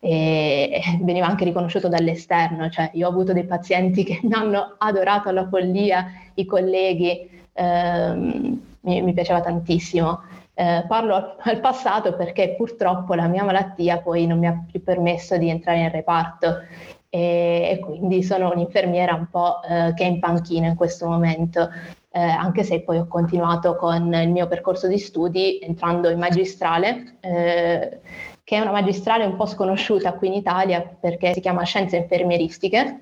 e 0.00 0.82
veniva 1.02 1.26
anche 1.26 1.44
riconosciuto 1.44 1.86
dall'esterno, 1.86 2.68
cioè 2.68 2.90
io 2.94 3.06
ho 3.06 3.10
avuto 3.10 3.32
dei 3.32 3.44
pazienti 3.44 4.02
che 4.02 4.18
mi 4.24 4.32
hanno 4.32 4.74
adorato 4.76 5.28
alla 5.28 5.46
follia, 5.46 6.06
i 6.34 6.44
colleghi, 6.44 7.30
ehm, 7.52 8.60
mi, 8.80 9.00
mi, 9.00 9.12
piaceva 9.12 9.40
tantissimo. 9.40 10.20
Eh, 10.52 10.84
parlo 10.88 11.14
al, 11.14 11.36
al, 11.38 11.60
passato 11.60 12.14
perché 12.14 12.54
purtroppo 12.56 13.14
la 13.14 13.28
mia 13.28 13.44
malattia 13.44 13.98
poi 13.98 14.26
non 14.26 14.38
mi 14.40 14.46
ha 14.46 14.64
più 14.68 14.82
permesso 14.82 15.36
di 15.36 15.48
entrare 15.48 15.78
nel 15.78 15.90
reparto 15.90 16.58
e, 17.14 17.68
e 17.70 17.78
quindi 17.78 18.24
sono 18.24 18.50
un'infermiera 18.50 19.14
un 19.14 19.28
po' 19.30 19.62
eh, 19.62 19.94
che 19.94 20.02
è 20.02 20.08
in 20.08 20.18
panchina 20.18 20.66
in 20.66 20.74
questo 20.74 21.06
momento. 21.06 21.70
Eh, 22.10 22.20
anche 22.20 22.64
se 22.64 22.80
poi 22.80 22.98
ho 22.98 23.06
continuato 23.06 23.76
con 23.76 24.12
il 24.12 24.30
mio 24.30 24.48
percorso 24.48 24.88
di 24.88 24.98
studi 24.98 25.60
entrando 25.60 26.10
in 26.10 26.18
magistrale, 26.18 27.18
eh, 27.20 28.00
che 28.42 28.56
è 28.56 28.60
una 28.60 28.72
magistrale 28.72 29.24
un 29.24 29.36
po' 29.36 29.46
sconosciuta 29.46 30.14
qui 30.14 30.26
in 30.26 30.34
Italia 30.34 30.82
perché 30.82 31.34
si 31.34 31.40
chiama 31.40 31.62
Scienze 31.62 31.98
Infermieristiche 31.98 33.00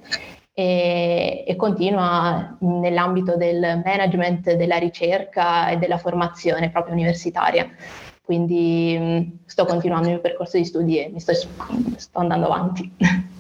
e, 0.53 1.45
e 1.47 1.57
continua 1.57 2.55
nell'ambito 2.61 3.37
del 3.39 3.81
management, 3.83 4.53
della 4.53 4.77
ricerca 4.77 5.71
e 5.71 5.79
della 5.79 5.97
formazione 5.97 6.71
proprio 6.71 6.93
universitaria 6.93 7.67
quindi 8.25 8.97
mh, 8.99 9.39
sto 9.47 9.65
continuando 9.65 10.07
il 10.07 10.13
mio 10.15 10.23
percorso 10.23 10.57
di 10.57 10.65
studi 10.65 11.03
e 11.03 11.11
mi 11.11 11.19
sto, 11.19 11.33
sto 11.35 12.19
andando 12.19 12.47
avanti. 12.47 12.91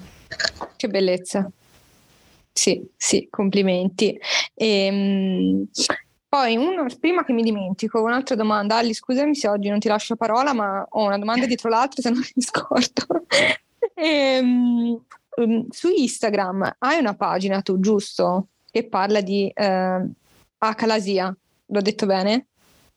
Che 0.76 0.88
bellezza. 0.88 1.50
Sì, 2.52 2.86
sì, 2.96 3.28
complimenti. 3.30 4.18
E, 4.54 4.88
um, 4.90 5.66
poi, 6.28 6.56
uno, 6.56 6.86
prima 7.00 7.24
che 7.24 7.32
mi 7.32 7.42
dimentico, 7.42 8.02
un'altra 8.02 8.34
domanda. 8.34 8.76
Ali, 8.76 8.94
scusami 8.94 9.34
se 9.34 9.48
oggi 9.48 9.68
non 9.68 9.78
ti 9.78 9.88
lascio 9.88 10.16
parola, 10.16 10.52
ma 10.52 10.86
ho 10.88 11.04
una 11.04 11.18
domanda 11.18 11.46
dietro 11.46 11.68
l'altra, 11.68 12.02
se 12.02 12.10
non 12.10 12.20
mi 12.20 12.42
scordo. 12.42 13.26
e, 13.94 14.38
um, 14.38 15.66
su 15.70 15.88
Instagram 15.88 16.76
hai 16.78 16.98
una 16.98 17.14
pagina 17.14 17.62
tu, 17.62 17.80
giusto? 17.80 18.48
Che 18.70 18.88
parla 18.88 19.20
di 19.20 19.52
uh, 19.54 20.10
acalasia. 20.58 21.34
L'ho 21.66 21.80
detto 21.80 22.06
bene? 22.06 22.46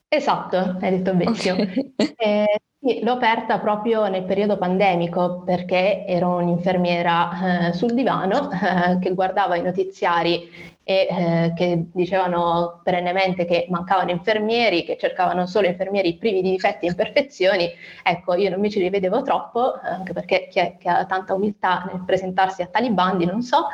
Esatto, 0.08 0.78
hai 0.80 0.92
detto 0.92 1.14
benissimo. 1.14 1.62
Okay. 1.62 1.94
Eh, 2.18 2.62
l'ho 3.02 3.14
aperta 3.14 3.60
proprio 3.60 4.08
nel 4.08 4.24
periodo 4.24 4.58
pandemico 4.58 5.42
perché 5.44 6.06
ero 6.06 6.36
un'infermiera 6.36 7.70
eh, 7.70 7.74
sul 7.74 7.94
divano 7.94 8.50
eh, 8.52 9.00
che 9.00 9.14
guardava 9.14 9.56
i 9.56 9.62
notiziari 9.64 10.74
e 10.88 11.08
eh, 11.10 11.54
che 11.56 11.88
dicevano 11.92 12.82
perennemente 12.84 13.46
che 13.46 13.66
mancavano 13.70 14.12
infermieri, 14.12 14.84
che 14.84 14.98
cercavano 15.00 15.48
solo 15.48 15.66
infermieri 15.66 16.16
privi 16.18 16.44
di 16.44 16.52
difetti 16.52 16.86
e 16.86 16.90
imperfezioni. 16.90 17.72
Ecco, 18.04 18.36
io 18.36 18.52
non 18.52 18.60
mi 18.60 18.70
ci 18.70 18.80
rivedevo 18.80 19.24
troppo, 19.24 19.80
anche 19.82 20.14
perché 20.14 20.48
chi 20.48 20.60
è 20.60 20.78
che 20.78 20.88
ha 20.88 21.06
tanta 21.06 21.34
umiltà 21.34 21.90
nel 21.92 22.04
presentarsi 22.06 22.62
a 22.62 22.68
tali 22.68 22.92
bandi, 22.92 23.26
non 23.26 23.42
so, 23.42 23.66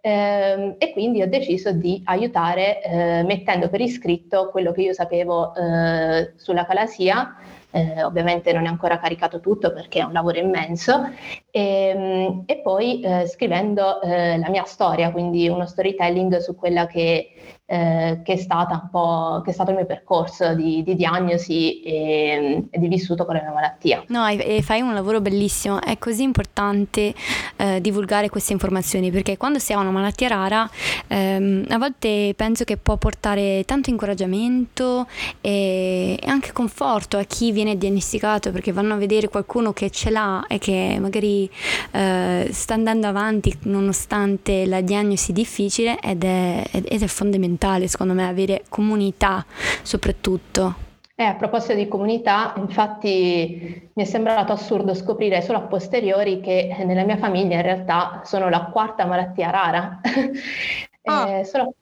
ehm, 0.00 0.76
e 0.78 0.92
quindi 0.92 1.20
ho 1.20 1.28
deciso 1.28 1.72
di 1.72 2.00
aiutare 2.06 2.82
eh, 2.82 3.22
mettendo 3.22 3.68
per 3.68 3.82
iscritto 3.82 4.48
quello 4.48 4.72
che 4.72 4.80
io 4.80 4.94
sapevo 4.94 5.54
eh, 5.54 6.32
sulla 6.36 6.64
calasia 6.64 7.36
eh, 7.76 8.02
ovviamente 8.02 8.52
non 8.54 8.64
è 8.64 8.68
ancora 8.68 8.98
caricato 8.98 9.38
tutto 9.40 9.72
perché 9.72 10.00
è 10.00 10.02
un 10.02 10.12
lavoro 10.12 10.38
immenso, 10.38 11.10
e, 11.50 11.88
ehm, 11.94 12.42
e 12.46 12.56
poi 12.58 13.00
eh, 13.02 13.26
scrivendo 13.26 14.00
eh, 14.00 14.38
la 14.38 14.48
mia 14.48 14.64
storia, 14.64 15.12
quindi 15.12 15.46
uno 15.48 15.66
storytelling 15.66 16.38
su 16.38 16.54
quella 16.56 16.86
che 16.86 17.55
eh, 17.68 18.20
che, 18.22 18.34
è 18.34 18.36
stata 18.36 18.80
un 18.80 18.90
po', 18.90 19.42
che 19.44 19.50
è 19.50 19.52
stato 19.52 19.70
il 19.70 19.76
mio 19.76 19.86
percorso 19.86 20.54
di, 20.54 20.84
di 20.84 20.94
diagnosi 20.94 21.82
e, 21.82 22.64
e, 22.70 22.78
di 22.78 22.86
vissuto 22.86 23.24
con 23.24 23.34
la 23.34 23.42
mia 23.42 23.52
malattia. 23.52 24.04
No, 24.06 24.24
e 24.28 24.62
fai 24.62 24.82
un 24.82 24.94
lavoro 24.94 25.20
bellissimo, 25.20 25.82
è 25.82 25.98
così 25.98 26.22
importante 26.22 27.12
eh, 27.56 27.80
divulgare 27.80 28.28
queste 28.28 28.52
informazioni 28.52 29.10
perché 29.10 29.36
quando 29.36 29.58
si 29.58 29.72
ha 29.72 29.78
una 29.78 29.90
malattia 29.90 30.28
rara 30.28 30.70
ehm, 31.08 31.64
a 31.68 31.78
volte 31.78 32.34
penso 32.36 32.62
che 32.62 32.76
può 32.76 32.96
portare 32.98 33.64
tanto 33.64 33.90
incoraggiamento 33.90 35.08
e, 35.40 36.16
e 36.20 36.28
anche 36.28 36.52
conforto 36.52 37.16
a 37.16 37.24
chi 37.24 37.50
viene 37.50 37.76
diagnosticato 37.76 38.52
perché 38.52 38.70
vanno 38.70 38.94
a 38.94 38.96
vedere 38.96 39.28
qualcuno 39.28 39.72
che 39.72 39.90
ce 39.90 40.10
l'ha 40.10 40.44
e 40.46 40.58
che 40.58 40.98
magari 41.00 41.50
eh, 41.90 42.48
sta 42.52 42.74
andando 42.74 43.08
avanti 43.08 43.56
nonostante 43.62 44.66
la 44.66 44.80
diagnosi 44.82 45.32
difficile 45.32 45.98
ed 45.98 46.22
è, 46.22 46.62
ed 46.70 47.02
è 47.02 47.06
fondamentale 47.06 47.55
fondamentale 47.56 47.88
secondo 47.88 48.12
me 48.12 48.28
avere 48.28 48.62
comunità 48.68 49.44
soprattutto. 49.82 50.84
Eh, 51.18 51.24
a 51.24 51.34
proposito 51.34 51.72
di 51.74 51.88
comunità, 51.88 52.52
infatti 52.58 53.88
mi 53.94 54.02
è 54.02 54.04
sembrato 54.06 54.52
assurdo 54.52 54.92
scoprire 54.92 55.40
solo 55.40 55.58
a 55.58 55.62
posteriori 55.62 56.40
che 56.40 56.76
nella 56.84 57.04
mia 57.04 57.16
famiglia 57.16 57.56
in 57.56 57.62
realtà 57.62 58.20
sono 58.24 58.50
la 58.50 58.68
quarta 58.70 59.06
malattia 59.06 59.50
rara. 59.50 60.00
Ah. 61.08 61.28
eh, 61.28 61.44
solo... 61.44 61.72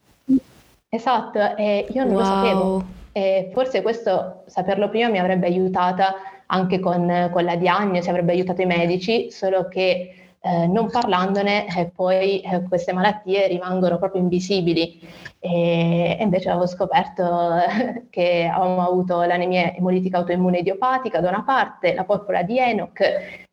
Esatto, 0.90 1.56
e 1.56 1.86
io 1.90 2.04
non 2.04 2.12
wow. 2.12 2.18
lo 2.18 2.24
sapevo. 2.26 2.84
E 3.12 3.50
forse 3.54 3.80
questo, 3.80 4.42
saperlo 4.44 4.90
prima, 4.90 5.08
mi 5.08 5.18
avrebbe 5.18 5.46
aiutata 5.46 6.14
anche 6.44 6.78
con, 6.78 7.30
con 7.32 7.42
la 7.42 7.56
diagnosi, 7.56 8.10
avrebbe 8.10 8.32
aiutato 8.32 8.60
i 8.60 8.66
medici, 8.66 9.30
solo 9.30 9.66
che 9.68 10.23
eh, 10.44 10.66
non 10.66 10.90
parlandone 10.90 11.66
eh, 11.74 11.86
poi 11.86 12.40
eh, 12.40 12.62
queste 12.68 12.92
malattie 12.92 13.46
rimangono 13.46 13.96
proprio 13.96 14.20
invisibili 14.20 15.00
e, 15.38 16.18
e 16.18 16.22
invece 16.22 16.50
avevo 16.50 16.66
scoperto 16.66 17.54
eh, 17.56 18.04
che 18.10 18.50
avevamo 18.52 18.86
avuto 18.86 19.22
l'anemia 19.22 19.74
emolitica 19.74 20.18
autoimmune 20.18 20.58
idiopatica 20.58 21.20
da 21.20 21.30
una 21.30 21.44
parte, 21.44 21.94
la 21.94 22.04
porpora 22.04 22.42
di 22.42 22.58
Enoch 22.58 23.00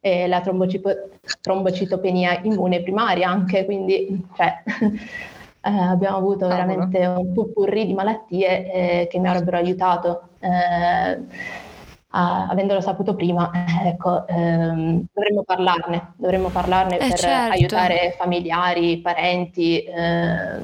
e 0.01 0.27
la 0.27 0.41
trombocipo- 0.41 1.09
trombocitopenia 1.39 2.41
immune 2.43 2.81
primaria 2.81 3.29
anche, 3.29 3.63
quindi 3.63 4.27
cioè, 4.35 4.61
eh, 4.67 5.69
abbiamo 5.69 6.17
avuto 6.17 6.45
veramente 6.49 7.05
un 7.05 7.31
pupurri 7.31 7.85
di 7.85 7.93
malattie 7.93 9.01
eh, 9.01 9.07
che 9.07 9.17
mi 9.17 9.29
avrebbero 9.29 9.55
aiutato. 9.55 10.23
Eh, 12.13 12.17
a, 12.17 12.47
avendolo 12.47 12.81
saputo 12.81 13.15
prima, 13.15 13.49
ecco, 13.85 14.27
ehm, 14.27 15.05
dovremmo 15.13 15.43
parlarne, 15.43 16.13
dovremmo 16.17 16.49
parlarne 16.49 16.95
eh 16.95 17.07
per 17.07 17.17
certo. 17.17 17.53
aiutare 17.53 18.15
familiari, 18.17 18.99
parenti, 18.99 19.83
ehm, 19.83 20.63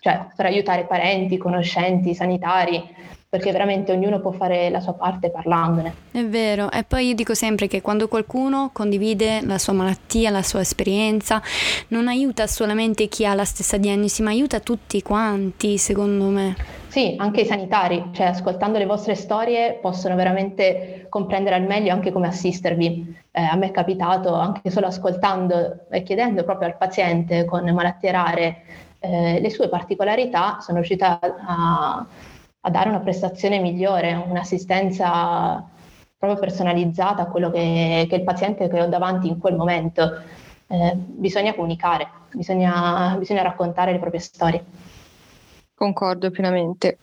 cioè 0.00 0.26
per 0.34 0.46
aiutare 0.46 0.84
parenti, 0.84 1.36
conoscenti, 1.36 2.14
sanitari, 2.14 2.82
perché 3.28 3.52
veramente 3.52 3.92
ognuno 3.92 4.20
può 4.20 4.30
fare 4.30 4.70
la 4.70 4.80
sua 4.80 4.94
parte 4.94 5.30
parlandone. 5.30 5.94
È 6.12 6.24
vero, 6.24 6.70
e 6.70 6.84
poi 6.84 7.08
io 7.08 7.14
dico 7.14 7.34
sempre 7.34 7.66
che 7.66 7.82
quando 7.82 8.08
qualcuno 8.08 8.70
condivide 8.72 9.42
la 9.44 9.58
sua 9.58 9.74
malattia, 9.74 10.30
la 10.30 10.42
sua 10.42 10.60
esperienza, 10.60 11.42
non 11.88 12.08
aiuta 12.08 12.46
solamente 12.46 13.08
chi 13.08 13.26
ha 13.26 13.34
la 13.34 13.44
stessa 13.44 13.76
diagnosi, 13.76 14.22
ma 14.22 14.30
aiuta 14.30 14.60
tutti 14.60 15.02
quanti, 15.02 15.76
secondo 15.76 16.24
me. 16.26 16.84
Sì, 16.96 17.14
anche 17.18 17.42
i 17.42 17.44
sanitari, 17.44 18.08
cioè 18.12 18.28
ascoltando 18.28 18.78
le 18.78 18.86
vostre 18.86 19.14
storie 19.16 19.74
possono 19.82 20.14
veramente 20.14 21.04
comprendere 21.10 21.56
al 21.56 21.66
meglio 21.66 21.92
anche 21.92 22.10
come 22.10 22.28
assistervi. 22.28 23.14
Eh, 23.32 23.42
a 23.42 23.54
me 23.54 23.66
è 23.66 23.70
capitato 23.70 24.32
anche 24.32 24.70
solo 24.70 24.86
ascoltando 24.86 25.80
e 25.90 26.02
chiedendo 26.02 26.42
proprio 26.42 26.68
al 26.68 26.78
paziente 26.78 27.44
con 27.44 27.68
malattie 27.68 28.10
rare 28.10 28.62
eh, 29.00 29.40
le 29.42 29.50
sue 29.50 29.68
particolarità, 29.68 30.56
sono 30.60 30.78
riuscita 30.78 31.18
a, 31.20 32.06
a 32.60 32.70
dare 32.70 32.88
una 32.88 33.00
prestazione 33.00 33.58
migliore, 33.58 34.14
un'assistenza 34.14 35.62
proprio 36.16 36.40
personalizzata 36.40 37.24
a 37.24 37.26
quello 37.26 37.50
che, 37.50 38.06
che 38.08 38.14
il 38.14 38.24
paziente 38.24 38.70
che 38.70 38.80
ho 38.80 38.86
davanti 38.86 39.28
in 39.28 39.38
quel 39.38 39.54
momento. 39.54 40.18
Eh, 40.66 40.92
bisogna 40.96 41.52
comunicare, 41.54 42.08
bisogna, 42.32 43.16
bisogna 43.18 43.42
raccontare 43.42 43.92
le 43.92 43.98
proprie 43.98 44.20
storie. 44.20 44.64
Concordo 45.86 46.30
pienamente. 46.30 46.96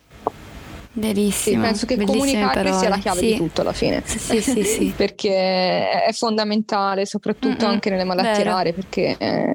Verissimo. 0.94 1.62
Sì, 1.64 1.68
penso 1.70 1.86
che 1.86 2.04
comunicare 2.04 2.54
parole. 2.64 2.74
sia 2.78 2.90
la 2.90 2.98
chiave 2.98 3.20
Sì. 3.20 3.26
di 3.28 3.36
tutto 3.36 3.62
alla 3.62 3.72
fine. 3.74 4.02
Sì, 4.04 4.42
sì, 4.42 4.64
sì. 4.64 4.94
perché 4.98 5.92
è 6.06 6.12
fondamentale, 6.12 7.06
soprattutto 7.06 7.66
Mm-mm, 7.66 7.72
anche 7.74 7.90
nelle 7.92 8.04
malattie 8.04 8.44
vero. 8.44 8.50
rare, 8.56 8.74
perché 8.74 9.16
eh, 9.18 9.54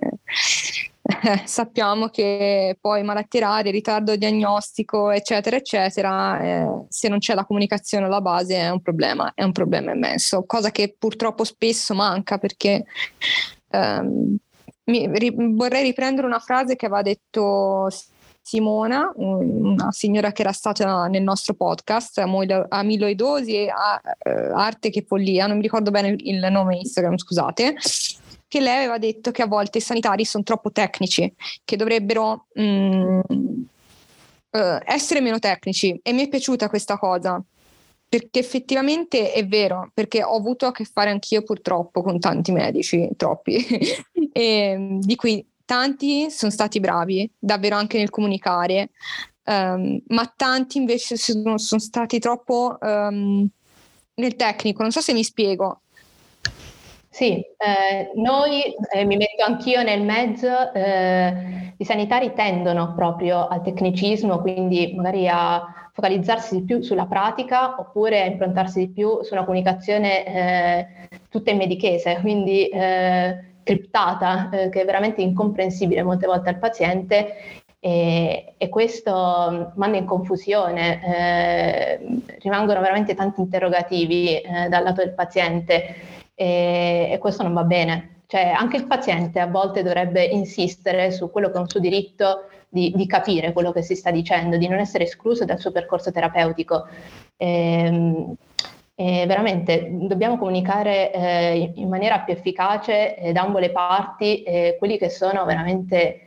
eh, 1.03 1.43
sappiamo 1.47 2.09
che 2.09 2.77
poi 2.81 3.03
malattie 3.03 3.41
rare, 3.41 3.71
ritardo 3.73 4.15
diagnostico, 4.15 5.11
eccetera, 5.11 5.57
eccetera, 5.57 6.41
eh, 6.41 6.67
se 6.89 7.09
non 7.09 7.19
c'è 7.19 7.35
la 7.35 7.45
comunicazione 7.45 8.07
alla 8.07 8.21
base 8.21 8.55
è 8.57 8.71
un 8.71 8.81
problema, 8.81 9.33
è 9.35 9.43
un 9.43 9.53
problema 9.53 9.93
immenso, 9.93 10.45
cosa 10.45 10.71
che 10.71 10.95
purtroppo 10.97 11.43
spesso 11.43 11.93
manca 11.95 12.39
perché 12.39 12.85
ehm, 13.71 14.37
mi- 14.85 15.09
ri- 15.13 15.35
vorrei 15.37 15.83
riprendere 15.83 16.27
una 16.27 16.39
frase 16.41 16.77
che 16.77 16.87
aveva 16.87 17.03
detto 17.03 17.89
Simona, 18.49 19.12
un- 19.17 19.67
una 19.67 19.93
signora 19.93 20.33
che 20.33 20.40
era 20.40 20.52
stata 20.52 21.07
nel 21.07 21.23
nostro 21.23 21.52
podcast, 21.52 22.17
Amilo- 22.17 22.64
Amiloidosi 22.67 23.55
e 23.55 23.64
eh, 23.66 24.31
Arte 24.55 24.88
che 24.88 25.05
follia, 25.07 25.46
non 25.46 25.57
mi 25.57 25.62
ricordo 25.62 25.90
bene 25.90 26.16
il 26.16 26.38
nome 26.51 26.79
Instagram, 26.79 27.18
scusate, 27.18 27.75
che 28.49 28.61
lei 28.61 28.79
aveva 28.79 28.96
detto 28.96 29.33
che 29.33 29.42
a 29.42 29.46
volte 29.46 29.79
i 29.79 29.83
sanitari 29.83 30.25
sono 30.25 30.44
troppo 30.44 30.73
tecnici, 30.73 31.31
che 31.62 31.77
dovrebbero 31.77 32.46
mm, 32.59 33.20
eh, 34.53 34.81
essere 34.87 35.20
meno 35.20 35.38
tecnici 35.38 36.01
e 36.03 36.14
mi 36.14 36.25
è 36.25 36.29
piaciuta 36.29 36.70
questa 36.70 36.96
cosa. 36.96 37.42
Perché 38.09 38.38
effettivamente 38.38 39.33
è 39.33 39.46
vero, 39.46 39.90
perché 39.92 40.25
ho 40.25 40.35
avuto 40.35 40.64
a 40.64 40.73
che 40.73 40.87
fare 40.87 41.11
anch'io 41.11 41.42
purtroppo 41.42 42.01
con 42.01 42.18
tanti 42.18 42.53
medici, 42.53 43.11
troppi, 43.14 43.62
e, 44.33 44.96
di 45.01 45.16
cui 45.16 45.46
tanti 45.68 46.31
sono 46.31 46.50
stati 46.50 46.81
bravi, 46.81 47.31
davvero 47.38 47.76
anche 47.76 47.98
nel 47.98 48.09
comunicare, 48.09 48.88
ehm, 49.44 50.00
ma 50.07 50.33
tanti 50.35 50.78
invece 50.78 51.18
sono, 51.18 51.59
sono 51.59 51.78
stati 51.78 52.18
troppo 52.18 52.81
ehm, 52.81 53.46
nel 54.14 54.35
tecnico, 54.35 54.81
non 54.81 54.90
so 54.90 55.02
se 55.02 55.12
mi 55.12 55.22
spiego. 55.22 55.83
Sì, 57.11 57.35
eh, 57.35 58.12
noi, 58.14 58.62
eh, 58.94 59.04
mi 59.04 59.18
metto 59.18 59.44
anch'io 59.44 59.83
nel 59.83 60.02
mezzo, 60.02 60.72
eh, 60.72 61.74
i 61.76 61.85
sanitari 61.85 62.33
tendono 62.33 62.94
proprio 62.94 63.46
al 63.46 63.61
tecnicismo, 63.61 64.40
quindi 64.40 64.94
magari 64.94 65.28
a 65.28 65.90
focalizzarsi 65.92 66.61
di 66.61 66.64
più 66.64 66.81
sulla 66.81 67.07
pratica 67.07 67.78
oppure 67.78 68.22
a 68.22 68.24
improntarsi 68.24 68.87
di 68.87 68.88
più 68.88 69.22
su 69.22 69.35
una 69.35 69.44
comunicazione 69.44 70.24
eh, 70.24 70.87
tutta 71.28 71.50
in 71.50 71.59
medichese, 71.59 72.20
quindi 72.22 72.68
eh, 72.68 73.48
criptata, 73.68 74.48
eh, 74.48 74.68
che 74.70 74.81
è 74.81 74.85
veramente 74.87 75.20
incomprensibile 75.20 76.02
molte 76.02 76.26
volte 76.26 76.48
al 76.48 76.59
paziente 76.59 77.35
e, 77.78 78.54
e 78.57 78.68
questo 78.70 79.72
manda 79.74 79.98
in 79.98 80.07
confusione, 80.07 81.04
eh, 81.04 82.22
rimangono 82.40 82.81
veramente 82.81 83.14
tanti 83.14 83.42
interrogativi 83.42 84.40
eh, 84.40 84.68
dal 84.70 84.83
lato 84.83 85.02
del 85.02 85.12
paziente 85.12 85.96
e, 86.35 87.11
e 87.12 87.18
questo 87.18 87.42
non 87.42 87.52
va 87.52 87.64
bene. 87.64 88.22
Cioè, 88.26 88.52
anche 88.57 88.78
il 88.78 88.87
paziente 88.87 89.38
a 89.38 89.46
volte 89.46 89.83
dovrebbe 89.83 90.24
insistere 90.24 91.11
su 91.11 91.31
quello 91.31 91.50
che 91.50 91.57
è 91.57 91.61
un 91.61 91.68
suo 91.68 91.81
diritto 91.81 92.48
di, 92.68 92.92
di 92.94 93.07
capire 93.07 93.52
quello 93.52 93.72
che 93.72 93.83
si 93.83 93.94
sta 93.94 94.11
dicendo, 94.11 94.57
di 94.57 94.68
non 94.68 94.78
essere 94.78 95.04
escluso 95.04 95.44
dal 95.44 95.59
suo 95.59 95.72
percorso 95.72 96.11
terapeutico. 96.11 96.87
Ehm, 97.37 98.35
e 99.01 99.27
veramente 99.27 99.91
dobbiamo 99.93 100.37
comunicare 100.39 101.13
eh, 101.13 101.73
in 101.77 101.89
maniera 101.89 102.19
più 102.19 102.33
efficace 102.33 103.17
eh, 103.17 103.31
da 103.31 103.43
ambo 103.43 103.61
le 103.61 103.71
parti 103.71 104.43
eh, 104.43 104.75
quelli 104.77 104.99
che 104.99 105.09
sono 105.09 105.45
veramente 105.45 106.23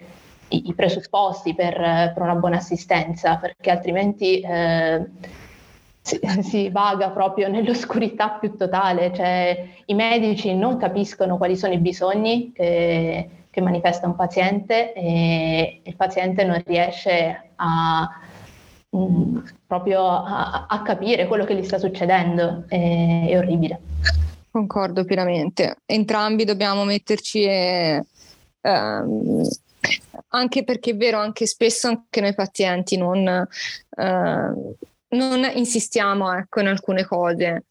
i, 0.47 0.69
i 0.69 0.73
presupposti 0.73 1.53
per, 1.53 1.75
per, 1.75 2.21
una 2.21 2.35
buona 2.35 2.55
assistenza, 2.55 3.35
perché 3.35 3.71
altrimenti 3.71 4.39
eh, 4.39 5.05
si, 6.01 6.17
si, 6.43 6.69
vaga 6.69 7.09
proprio 7.09 7.49
nell'oscurità 7.49 8.37
più 8.39 8.55
totale, 8.55 9.11
cioè 9.13 9.67
i 9.87 9.93
medici 9.93 10.55
non 10.55 10.77
capiscono 10.77 11.35
quali 11.35 11.57
sono 11.57 11.73
i 11.73 11.79
bisogni 11.79 12.53
che, 12.53 13.29
che 13.49 13.59
manifesta 13.59 14.07
un 14.07 14.15
paziente 14.15 14.93
e 14.93 15.81
il 15.83 15.95
paziente 15.97 16.45
non 16.45 16.63
riesce 16.65 17.49
a 17.53 18.09
mh, 18.91 19.43
proprio 19.65 20.05
a, 20.07 20.67
a, 20.69 20.81
capire 20.83 21.27
quello 21.27 21.45
che 21.45 21.55
gli 21.55 21.63
sta 21.63 21.77
succedendo, 21.77 22.65
è, 22.67 23.27
è 23.29 23.37
orribile. 23.37 23.79
Concordo 24.51 25.05
pienamente, 25.05 25.77
entrambi 25.85 26.43
dobbiamo 26.43 26.83
metterci 26.83 27.43
e, 27.43 28.05
ehm, 28.61 29.47
anche 30.29 30.63
perché 30.63 30.91
è 30.91 30.95
vero, 30.95 31.19
anche 31.19 31.45
spesso 31.45 31.87
anche 31.87 32.21
noi 32.21 32.35
pazienti 32.35 32.97
non... 32.97 33.47
Eh, 33.97 34.75
non 35.11 35.49
insistiamo 35.55 36.33
ecco, 36.33 36.61
in 36.61 36.67
alcune 36.67 37.05
cose, 37.05 37.65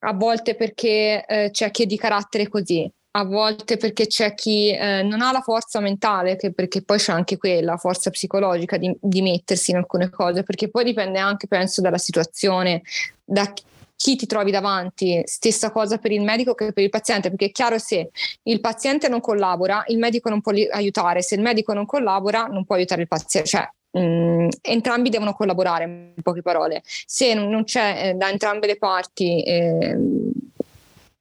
a 0.00 0.12
volte 0.12 0.54
perché 0.54 1.24
eh, 1.26 1.50
c'è 1.50 1.70
chi 1.70 1.84
è 1.84 1.86
di 1.86 1.96
carattere 1.96 2.48
così, 2.48 2.90
a 3.16 3.24
volte 3.24 3.76
perché 3.76 4.06
c'è 4.06 4.34
chi 4.34 4.70
eh, 4.70 5.02
non 5.02 5.20
ha 5.20 5.30
la 5.30 5.40
forza 5.40 5.78
mentale, 5.80 6.36
che, 6.36 6.52
perché 6.52 6.82
poi 6.82 6.98
c'è 6.98 7.12
anche 7.12 7.36
quella 7.36 7.76
forza 7.76 8.10
psicologica 8.10 8.76
di, 8.76 8.92
di, 9.00 9.22
mettersi 9.22 9.70
in 9.70 9.76
alcune 9.76 10.10
cose, 10.10 10.42
perché 10.42 10.68
poi 10.68 10.84
dipende 10.84 11.20
anche, 11.20 11.46
penso, 11.46 11.80
dalla 11.80 11.98
situazione, 11.98 12.82
da 13.24 13.52
chi 13.96 14.16
ti 14.16 14.26
trovi 14.26 14.50
davanti, 14.50 15.22
stessa 15.26 15.70
cosa 15.70 15.98
per 15.98 16.10
il 16.10 16.22
medico 16.22 16.54
che 16.54 16.72
per 16.72 16.82
il 16.82 16.90
paziente, 16.90 17.28
perché 17.28 17.46
è 17.46 17.52
chiaro 17.52 17.78
se 17.78 18.10
il 18.42 18.60
paziente 18.60 19.08
non 19.08 19.20
collabora, 19.20 19.84
il 19.86 19.98
medico 19.98 20.28
non 20.28 20.40
può 20.40 20.52
aiutare, 20.72 21.22
se 21.22 21.36
il 21.36 21.40
medico 21.40 21.72
non 21.72 21.86
collabora 21.86 22.46
non 22.46 22.64
può 22.64 22.74
aiutare 22.74 23.02
il 23.02 23.08
paziente, 23.08 23.48
cioè 23.48 23.68
Mm, 23.96 24.48
entrambi 24.60 25.08
devono 25.08 25.34
collaborare, 25.34 25.84
in 25.84 26.22
poche 26.22 26.42
parole. 26.42 26.82
Se 26.84 27.32
non 27.32 27.62
c'è 27.62 28.08
eh, 28.08 28.14
da 28.14 28.28
entrambe 28.28 28.66
le 28.66 28.76
parti 28.76 29.42
eh, 29.44 29.96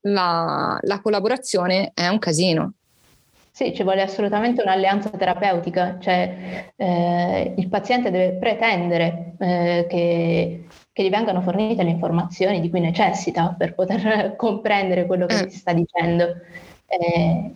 la, 0.04 0.78
la, 0.82 1.02
collaborazione, 1.02 1.92
è 1.94 2.08
un 2.08 2.20
casino. 2.20 2.74
Sì, 3.52 3.74
ci 3.76 3.84
vuole 3.84 4.02
assolutamente 4.02 4.64
un'alleanza 4.64 5.10
terapeutica, 5.10 5.98
cioè 6.00 6.72
eh, 6.76 7.54
il 7.56 7.68
paziente 7.70 8.10
deve 8.10 8.38
pretendere 8.38 9.36
eh, 9.40 9.86
che, 9.88 10.66
che, 10.92 11.04
gli 11.04 11.10
vengano 11.10 11.42
fornite 11.42 11.84
le 11.84 11.92
informazioni 11.92 12.62
di 12.62 12.70
cui 12.70 12.80
necessita 12.80 13.54
per 13.56 13.76
poter 13.76 14.36
comprendere 14.38 15.06
quello 15.06 15.28
che 15.28 15.42
Eh. 15.42 15.50
si 15.50 15.58
sta 15.58 15.74
dicendo. 15.74 16.36
Eh, 16.88 17.52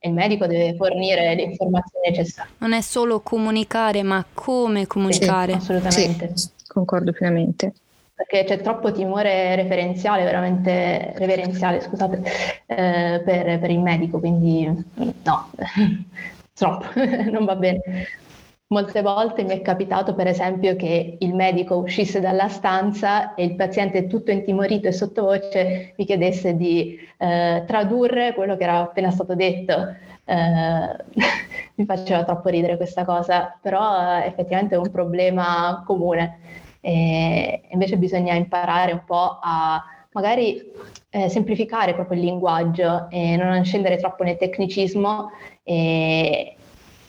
il 0.00 0.12
medico 0.12 0.46
deve 0.46 0.76
fornire 0.76 1.34
le 1.34 1.42
informazioni 1.42 2.08
necessarie. 2.10 2.52
Non 2.58 2.72
è 2.72 2.80
solo 2.80 3.20
comunicare, 3.20 4.02
ma 4.02 4.24
come 4.32 4.86
comunicare. 4.86 5.52
Sì, 5.52 5.58
assolutamente. 5.58 6.32
Sì, 6.34 6.48
concordo 6.66 7.12
pienamente. 7.12 7.72
Perché 8.16 8.44
c'è 8.44 8.62
troppo 8.62 8.92
timore 8.92 9.54
referenziale, 9.56 10.24
veramente 10.24 11.12
reverenziale, 11.16 11.82
scusate, 11.82 12.22
eh, 12.64 13.22
per, 13.22 13.58
per, 13.58 13.70
il 13.70 13.80
medico, 13.80 14.18
quindi 14.18 14.64
no, 15.22 15.50
troppo, 16.54 16.86
non 17.30 17.44
va 17.44 17.56
bene. 17.56 17.80
Molte 18.68 19.00
volte 19.02 19.44
mi 19.44 19.50
è 19.50 19.60
capitato, 19.60 20.14
per 20.14 20.26
esempio, 20.26 20.74
che 20.74 21.18
il 21.20 21.34
medico 21.34 21.76
uscisse 21.76 22.18
dalla 22.18 22.48
stanza 22.48 23.34
e 23.34 23.44
il 23.44 23.54
paziente 23.54 24.08
tutto 24.08 24.32
intimorito 24.32 24.88
e 24.88 24.92
sottovoce 24.92 25.92
mi 25.96 26.04
chiedesse 26.04 26.56
di 26.56 26.98
eh, 27.18 27.62
tradurre 27.64 28.34
quello 28.34 28.56
che 28.56 28.64
era 28.64 28.78
appena 28.78 29.10
stato 29.10 29.34
detto. 29.34 29.94
Eh, 30.24 30.96
mi 31.76 31.84
faceva 31.84 32.24
troppo 32.24 32.48
ridere 32.48 32.76
questa 32.76 33.04
cosa, 33.04 33.56
però 33.60 34.18
eh, 34.20 34.26
effettivamente 34.26 34.74
è 34.74 34.78
un 34.78 34.90
problema 34.90 35.82
comune. 35.86 36.64
E 36.86 37.62
invece 37.70 37.96
bisogna 37.96 38.34
imparare 38.34 38.92
un 38.92 39.02
po' 39.04 39.40
a 39.42 39.84
magari 40.12 40.62
eh, 41.10 41.28
semplificare 41.28 41.94
proprio 41.94 42.16
il 42.16 42.24
linguaggio 42.24 43.08
e 43.10 43.36
non 43.36 43.64
scendere 43.64 43.96
troppo 43.96 44.22
nel 44.22 44.36
tecnicismo 44.36 45.32
e, 45.64 46.54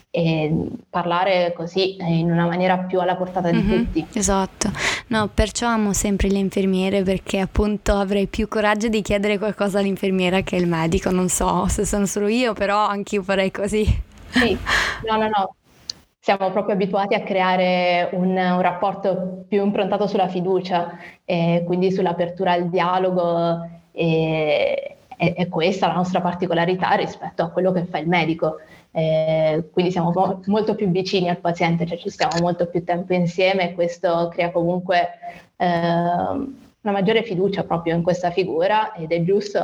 e 0.10 0.68
parlare 0.90 1.54
così 1.56 1.96
in 2.00 2.32
una 2.32 2.48
maniera 2.48 2.80
più 2.80 3.00
alla 3.00 3.16
portata 3.16 3.52
di 3.52 3.58
mm-hmm, 3.62 3.84
tutti. 3.84 4.08
Esatto, 4.14 4.72
no, 5.10 5.30
perciò 5.32 5.68
amo 5.68 5.94
sempre 5.94 6.30
le 6.30 6.40
infermiere 6.40 7.04
perché 7.04 7.38
appunto 7.38 7.94
avrei 7.94 8.26
più 8.26 8.48
coraggio 8.48 8.88
di 8.88 9.04
chiedere 9.04 9.38
qualcosa 9.38 9.78
all'infermiera 9.78 10.42
che 10.42 10.56
al 10.56 10.66
medico, 10.66 11.12
non 11.12 11.30
so 11.30 11.68
se 11.68 11.86
sono 11.86 12.08
solo 12.08 12.28
io, 12.28 12.54
però 12.54 12.88
anche 12.88 13.14
io 13.14 13.22
farei 13.22 13.52
così. 13.52 13.86
Sì, 14.30 14.58
no, 15.08 15.18
no, 15.18 15.28
no, 15.30 15.56
siamo 16.28 16.52
proprio 16.52 16.76
abituati 16.76 17.14
a 17.14 17.22
creare 17.22 18.10
un, 18.12 18.36
un 18.36 18.62
rapporto 18.62 19.46
più 19.48 19.64
improntato 19.64 20.08
sulla 20.08 20.28
fiducia, 20.28 20.98
e 21.24 21.64
quindi 21.66 21.90
sull'apertura 21.90 22.52
al 22.52 22.68
dialogo 22.68 23.66
e, 23.94 24.98
e, 25.16 25.34
e 25.38 25.48
questa 25.48 25.86
è 25.86 25.88
la 25.88 25.96
nostra 25.96 26.20
particolarità 26.20 26.90
rispetto 26.96 27.44
a 27.44 27.50
quello 27.50 27.72
che 27.72 27.86
fa 27.86 28.00
il 28.00 28.10
medico. 28.10 28.58
Eh, 28.92 29.70
quindi 29.72 29.90
siamo 29.90 30.12
mo- 30.14 30.42
molto 30.48 30.76
più 30.76 30.90
vicini 30.90 31.30
al 31.30 31.38
paziente, 31.38 31.86
cioè 31.86 31.98
ci 31.98 32.10
stiamo 32.10 32.42
molto 32.42 32.66
più 32.66 32.84
tempo 32.84 33.14
insieme 33.14 33.70
e 33.70 33.74
questo 33.74 34.28
crea 34.30 34.52
comunque 34.52 35.12
eh, 35.56 35.66
una 35.66 36.92
maggiore 36.92 37.24
fiducia 37.24 37.64
proprio 37.64 37.96
in 37.96 38.04
questa 38.04 38.32
figura 38.32 38.94
ed 38.96 39.14
è 39.14 39.24
giusto, 39.24 39.60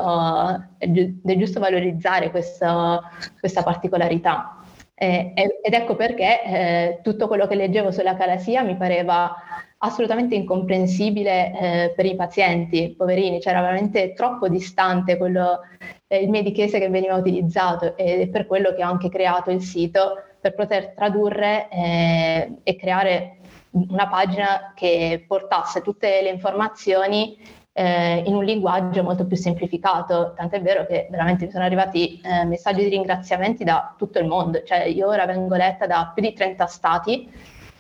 è 0.78 0.90
gi- 0.90 1.20
è 1.26 1.36
giusto 1.36 1.60
valorizzare 1.60 2.32
questo, 2.32 3.02
questa 3.38 3.64
particolarità. 3.64 4.60
Eh, 4.96 5.34
ed 5.36 5.74
ecco 5.74 5.96
perché 5.96 6.44
eh, 6.44 7.00
tutto 7.02 7.28
quello 7.28 7.48
che 7.48 7.56
leggevo 7.56 7.92
sulla 7.92 8.16
calasia 8.16 8.62
mi 8.62 8.78
pareva 8.78 9.36
assolutamente 9.80 10.36
incomprensibile 10.36 11.52
eh, 11.60 11.94
per 11.96 12.06
i 12.06 12.16
pazienti, 12.16 12.94
poverini, 12.96 13.40
c'era 13.40 13.62
veramente 13.62 14.14
troppo 14.14 14.48
distante 14.48 15.18
quello, 15.18 15.62
eh, 16.08 16.20
il 16.20 16.30
medichese 16.30 16.80
che 16.80 16.90
veniva 16.90 17.16
utilizzato 17.16 17.98
ed 17.98 18.22
è 18.22 18.28
per 18.28 18.46
quello 18.46 18.74
che 18.74 18.84
ho 18.84 18.88
anche 18.88 19.10
creato 19.10 19.52
il 19.52 19.62
sito 19.62 20.22
per 20.40 20.54
poter 20.54 20.94
tradurre 20.94 21.68
eh, 21.70 22.54
e 22.64 22.76
creare 22.76 23.38
una 23.72 24.08
pagina 24.08 24.74
che 24.76 25.26
portasse 25.28 25.82
tutte 25.82 26.22
le 26.22 26.30
informazioni 26.30 27.36
eh, 27.74 28.24
in 28.26 28.36
un 28.36 28.46
linguaggio 28.46 29.04
molto 29.04 29.26
più 29.26 29.36
semplificato, 29.36 30.34
tant'è 30.36 30.62
vero 30.62 30.86
che 30.86 31.08
veramente 31.10 31.46
mi 31.46 31.52
sono 31.52 31.66
arrivati 31.66 32.22
eh, 32.24 32.46
messaggi 32.46 32.84
di 32.84 32.90
ringraziamenti 32.90 33.64
da 33.64 33.94
tutto 33.98 34.20
il 34.20 34.28
mondo, 34.28 34.62
cioè 34.64 34.84
io 34.84 35.08
ora 35.08 35.26
vengo 35.26 35.56
letta 35.56 35.88
da 35.88 36.12
più 36.14 36.24
di 36.24 36.34
30 36.34 36.66
stati 36.68 37.30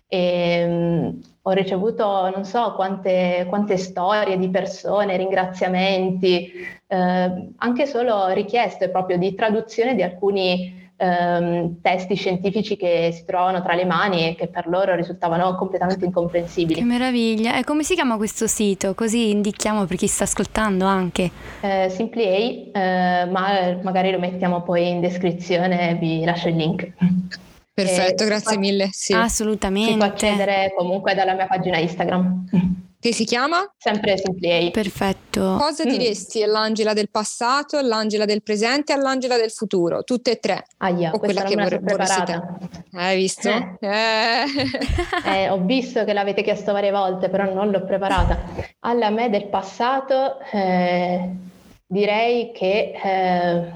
e 0.07 0.65
um, 0.65 1.19
ho 1.43 1.51
ricevuto 1.51 2.29
non 2.29 2.43
so 2.45 2.73
quante, 2.73 3.45
quante, 3.49 3.77
storie 3.77 4.37
di 4.37 4.49
persone, 4.49 5.17
ringraziamenti, 5.17 6.51
eh, 6.87 7.51
anche 7.57 7.85
solo 7.85 8.27
richieste 8.29 8.89
proprio 8.89 9.17
di 9.17 9.33
traduzione 9.33 9.95
di 9.95 10.03
alcuni 10.03 10.82
ehm, 10.97 11.81
testi 11.81 12.15
scientifici 12.15 12.75
che 12.75 13.11
si 13.13 13.25
trovano 13.25 13.61
tra 13.61 13.73
le 13.73 13.85
mani 13.85 14.27
e 14.27 14.35
che 14.35 14.47
per 14.47 14.67
loro 14.67 14.95
risultavano 14.95 15.55
completamente 15.55 16.05
incomprensibili. 16.05 16.79
Che 16.79 16.85
meraviglia! 16.85 17.57
E 17.57 17.63
come 17.63 17.83
si 17.83 17.93
chiama 17.95 18.17
questo 18.17 18.47
sito? 18.47 18.93
Così 18.93 19.29
indichiamo 19.31 19.85
per 19.85 19.97
chi 19.97 20.07
sta 20.07 20.23
ascoltando 20.23 20.85
anche. 20.85 21.31
Eh, 21.61 21.89
Simply 21.89 22.71
A, 22.73 22.79
eh, 22.79 23.25
ma 23.25 23.77
magari 23.81 24.11
lo 24.11 24.19
mettiamo 24.19 24.61
poi 24.61 24.89
in 24.89 25.01
descrizione 25.01 25.91
e 25.91 25.95
vi 25.95 26.23
lascio 26.23 26.47
il 26.49 26.55
link. 26.55 26.91
Perfetto, 27.73 28.25
grazie 28.25 28.57
mille. 28.57 28.89
Sì. 28.91 29.13
Assolutamente. 29.13 29.91
Si 29.91 29.97
può 29.97 30.05
accedere 30.05 30.73
comunque 30.77 31.15
dalla 31.15 31.33
mia 31.33 31.47
pagina 31.47 31.77
Instagram. 31.77 32.91
Che 33.03 33.11
si 33.11 33.25
chiama? 33.25 33.69
Sempre 33.77 34.17
Simply 34.17 34.71
Perfetto. 34.71 35.57
Cosa 35.59 35.85
mm. 35.85 35.89
diresti 35.89 36.41
all'Angela 36.41 36.93
del 36.93 37.09
passato, 37.09 37.75
all'Angela 37.75 38.23
del 38.23 38.41
presente 38.41 38.93
e 38.93 38.95
all'Angela 38.95 39.35
del 39.35 39.51
futuro? 39.51 40.05
Tutte 40.05 40.31
e 40.31 40.39
tre. 40.39 40.63
Ah, 40.77 40.87
yeah, 40.87 41.11
o 41.11 41.19
quella 41.19 41.43
che 41.43 41.53
vorrei 41.53 41.81
preparata. 41.81 42.57
Hai 42.93 43.17
visto? 43.17 43.49
Eh. 43.49 43.77
Eh. 43.81 44.45
eh, 45.25 45.49
ho 45.49 45.57
visto 45.65 46.05
che 46.05 46.13
l'avete 46.13 46.43
chiesto 46.43 46.71
varie 46.71 46.91
volte, 46.91 47.27
però 47.27 47.53
non 47.53 47.71
l'ho 47.71 47.83
preparata. 47.83 48.39
Alla 48.79 49.09
me 49.09 49.29
del 49.29 49.47
passato 49.47 50.39
eh, 50.53 51.29
direi 51.85 52.53
che... 52.53 52.93
Eh, 53.03 53.71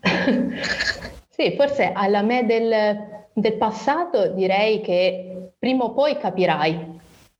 sì, 1.28 1.54
forse 1.54 1.92
alla 1.92 2.22
me 2.22 2.46
del, 2.46 2.96
del 3.30 3.56
passato 3.58 4.28
direi 4.28 4.80
che 4.80 5.50
prima 5.58 5.84
o 5.84 5.92
poi 5.92 6.16
capirai 6.16 6.92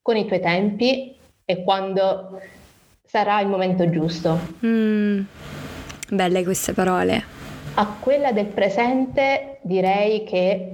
con 0.03 0.19
i 0.19 0.27
tuoi 0.27 0.41
tempi 0.41 1.14
e 1.45 1.63
quando 1.63 2.41
sarà 3.05 3.41
il 3.41 3.49
momento 3.49 3.89
giusto. 3.91 4.39
Mm, 4.65 5.21
belle 6.11 6.45
queste 6.45 6.73
parole. 6.73 7.25
A 7.75 7.87
quella 8.01 8.33
del 8.33 8.47
presente 8.47 9.59
direi 9.63 10.25
che 10.25 10.71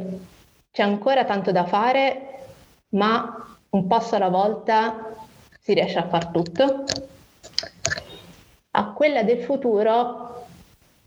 c'è 0.71 0.83
ancora 0.83 1.25
tanto 1.25 1.51
da 1.53 1.65
fare, 1.65 2.29
ma 2.91 3.57
un 3.71 3.87
passo 3.87 4.17
alla 4.17 4.29
volta 4.29 5.17
si 5.61 5.75
riesce 5.75 5.99
a 5.99 6.09
far 6.09 6.29
tutto. 6.29 6.85
A 8.73 8.85
quella 8.93 9.23
del 9.23 9.41
futuro 9.41 10.47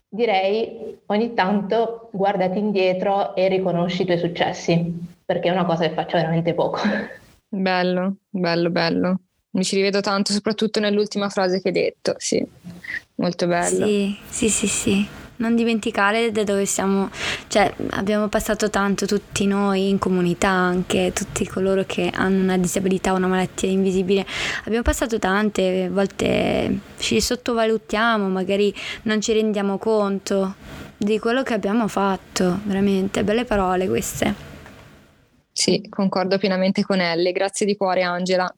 direi 0.08 1.00
ogni 1.08 1.34
tanto 1.34 2.10
guardati 2.12 2.60
indietro 2.60 3.36
e 3.36 3.48
riconosci 3.48 4.04
i 4.04 4.06
tuoi 4.06 4.20
successi, 4.20 4.94
perché 5.26 5.50
è 5.50 5.52
una 5.52 5.66
cosa 5.66 5.88
che 5.88 5.94
faccio 5.94 6.18
veramente 6.18 6.54
poco. 6.54 6.80
Bello, 7.54 8.16
bello, 8.32 8.72
bello. 8.72 9.20
Mi 9.56 9.64
ci 9.64 9.76
rivedo 9.76 10.02
tanto, 10.02 10.34
soprattutto 10.34 10.80
nell'ultima 10.80 11.30
frase 11.30 11.62
che 11.62 11.68
hai 11.68 11.74
detto, 11.74 12.16
sì, 12.18 12.44
molto 13.16 13.46
bello. 13.46 13.86
Sì, 13.86 14.18
sì, 14.28 14.50
sì, 14.50 14.68
sì. 14.68 15.08
Non 15.36 15.56
dimenticare 15.56 16.32
da 16.32 16.44
dove 16.44 16.66
siamo, 16.66 17.10
cioè 17.48 17.72
abbiamo 17.92 18.30
passato 18.30 18.72
tanto 18.72 19.06
tutti 19.06 19.46
noi 19.46 19.90
in 19.90 20.00
comunità, 20.00 20.50
anche 20.50 21.12
tutti 21.14 21.46
coloro 21.46 21.84
che 21.86 22.10
hanno 22.14 22.42
una 22.42 22.58
disabilità, 22.58 23.14
una 23.14 23.28
malattia 23.28 23.70
invisibile. 23.70 24.26
Abbiamo 24.64 24.84
passato 24.84 25.20
tante 25.20 25.88
volte, 25.90 26.80
ci 26.98 27.22
sottovalutiamo, 27.22 28.28
magari 28.30 28.74
non 29.04 29.22
ci 29.22 29.34
rendiamo 29.34 29.78
conto 29.78 30.56
di 30.98 31.20
quello 31.20 31.44
che 31.44 31.54
abbiamo 31.54 31.88
fatto, 31.88 32.60
veramente, 32.64 33.24
belle 33.24 33.46
parole 33.46 33.88
queste. 33.88 34.34
Sì, 35.52 35.88
concordo 35.90 36.40
pienamente 36.40 36.84
con 36.84 37.00
Elle. 37.00 37.32
Grazie 37.32 37.68
di 37.68 37.78
cuore 37.78 38.02
Angela. 38.02 38.52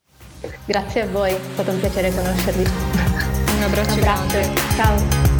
Grazie 0.65 1.01
a 1.03 1.07
voi, 1.07 1.31
è 1.31 1.39
stato 1.53 1.71
un 1.71 1.79
piacere 1.79 2.13
conoscervi. 2.13 2.63
Un 2.63 3.63
abbraccio. 3.63 3.93
Un 3.93 3.99
abbraccio. 3.99 4.53
Ciao. 4.75 5.34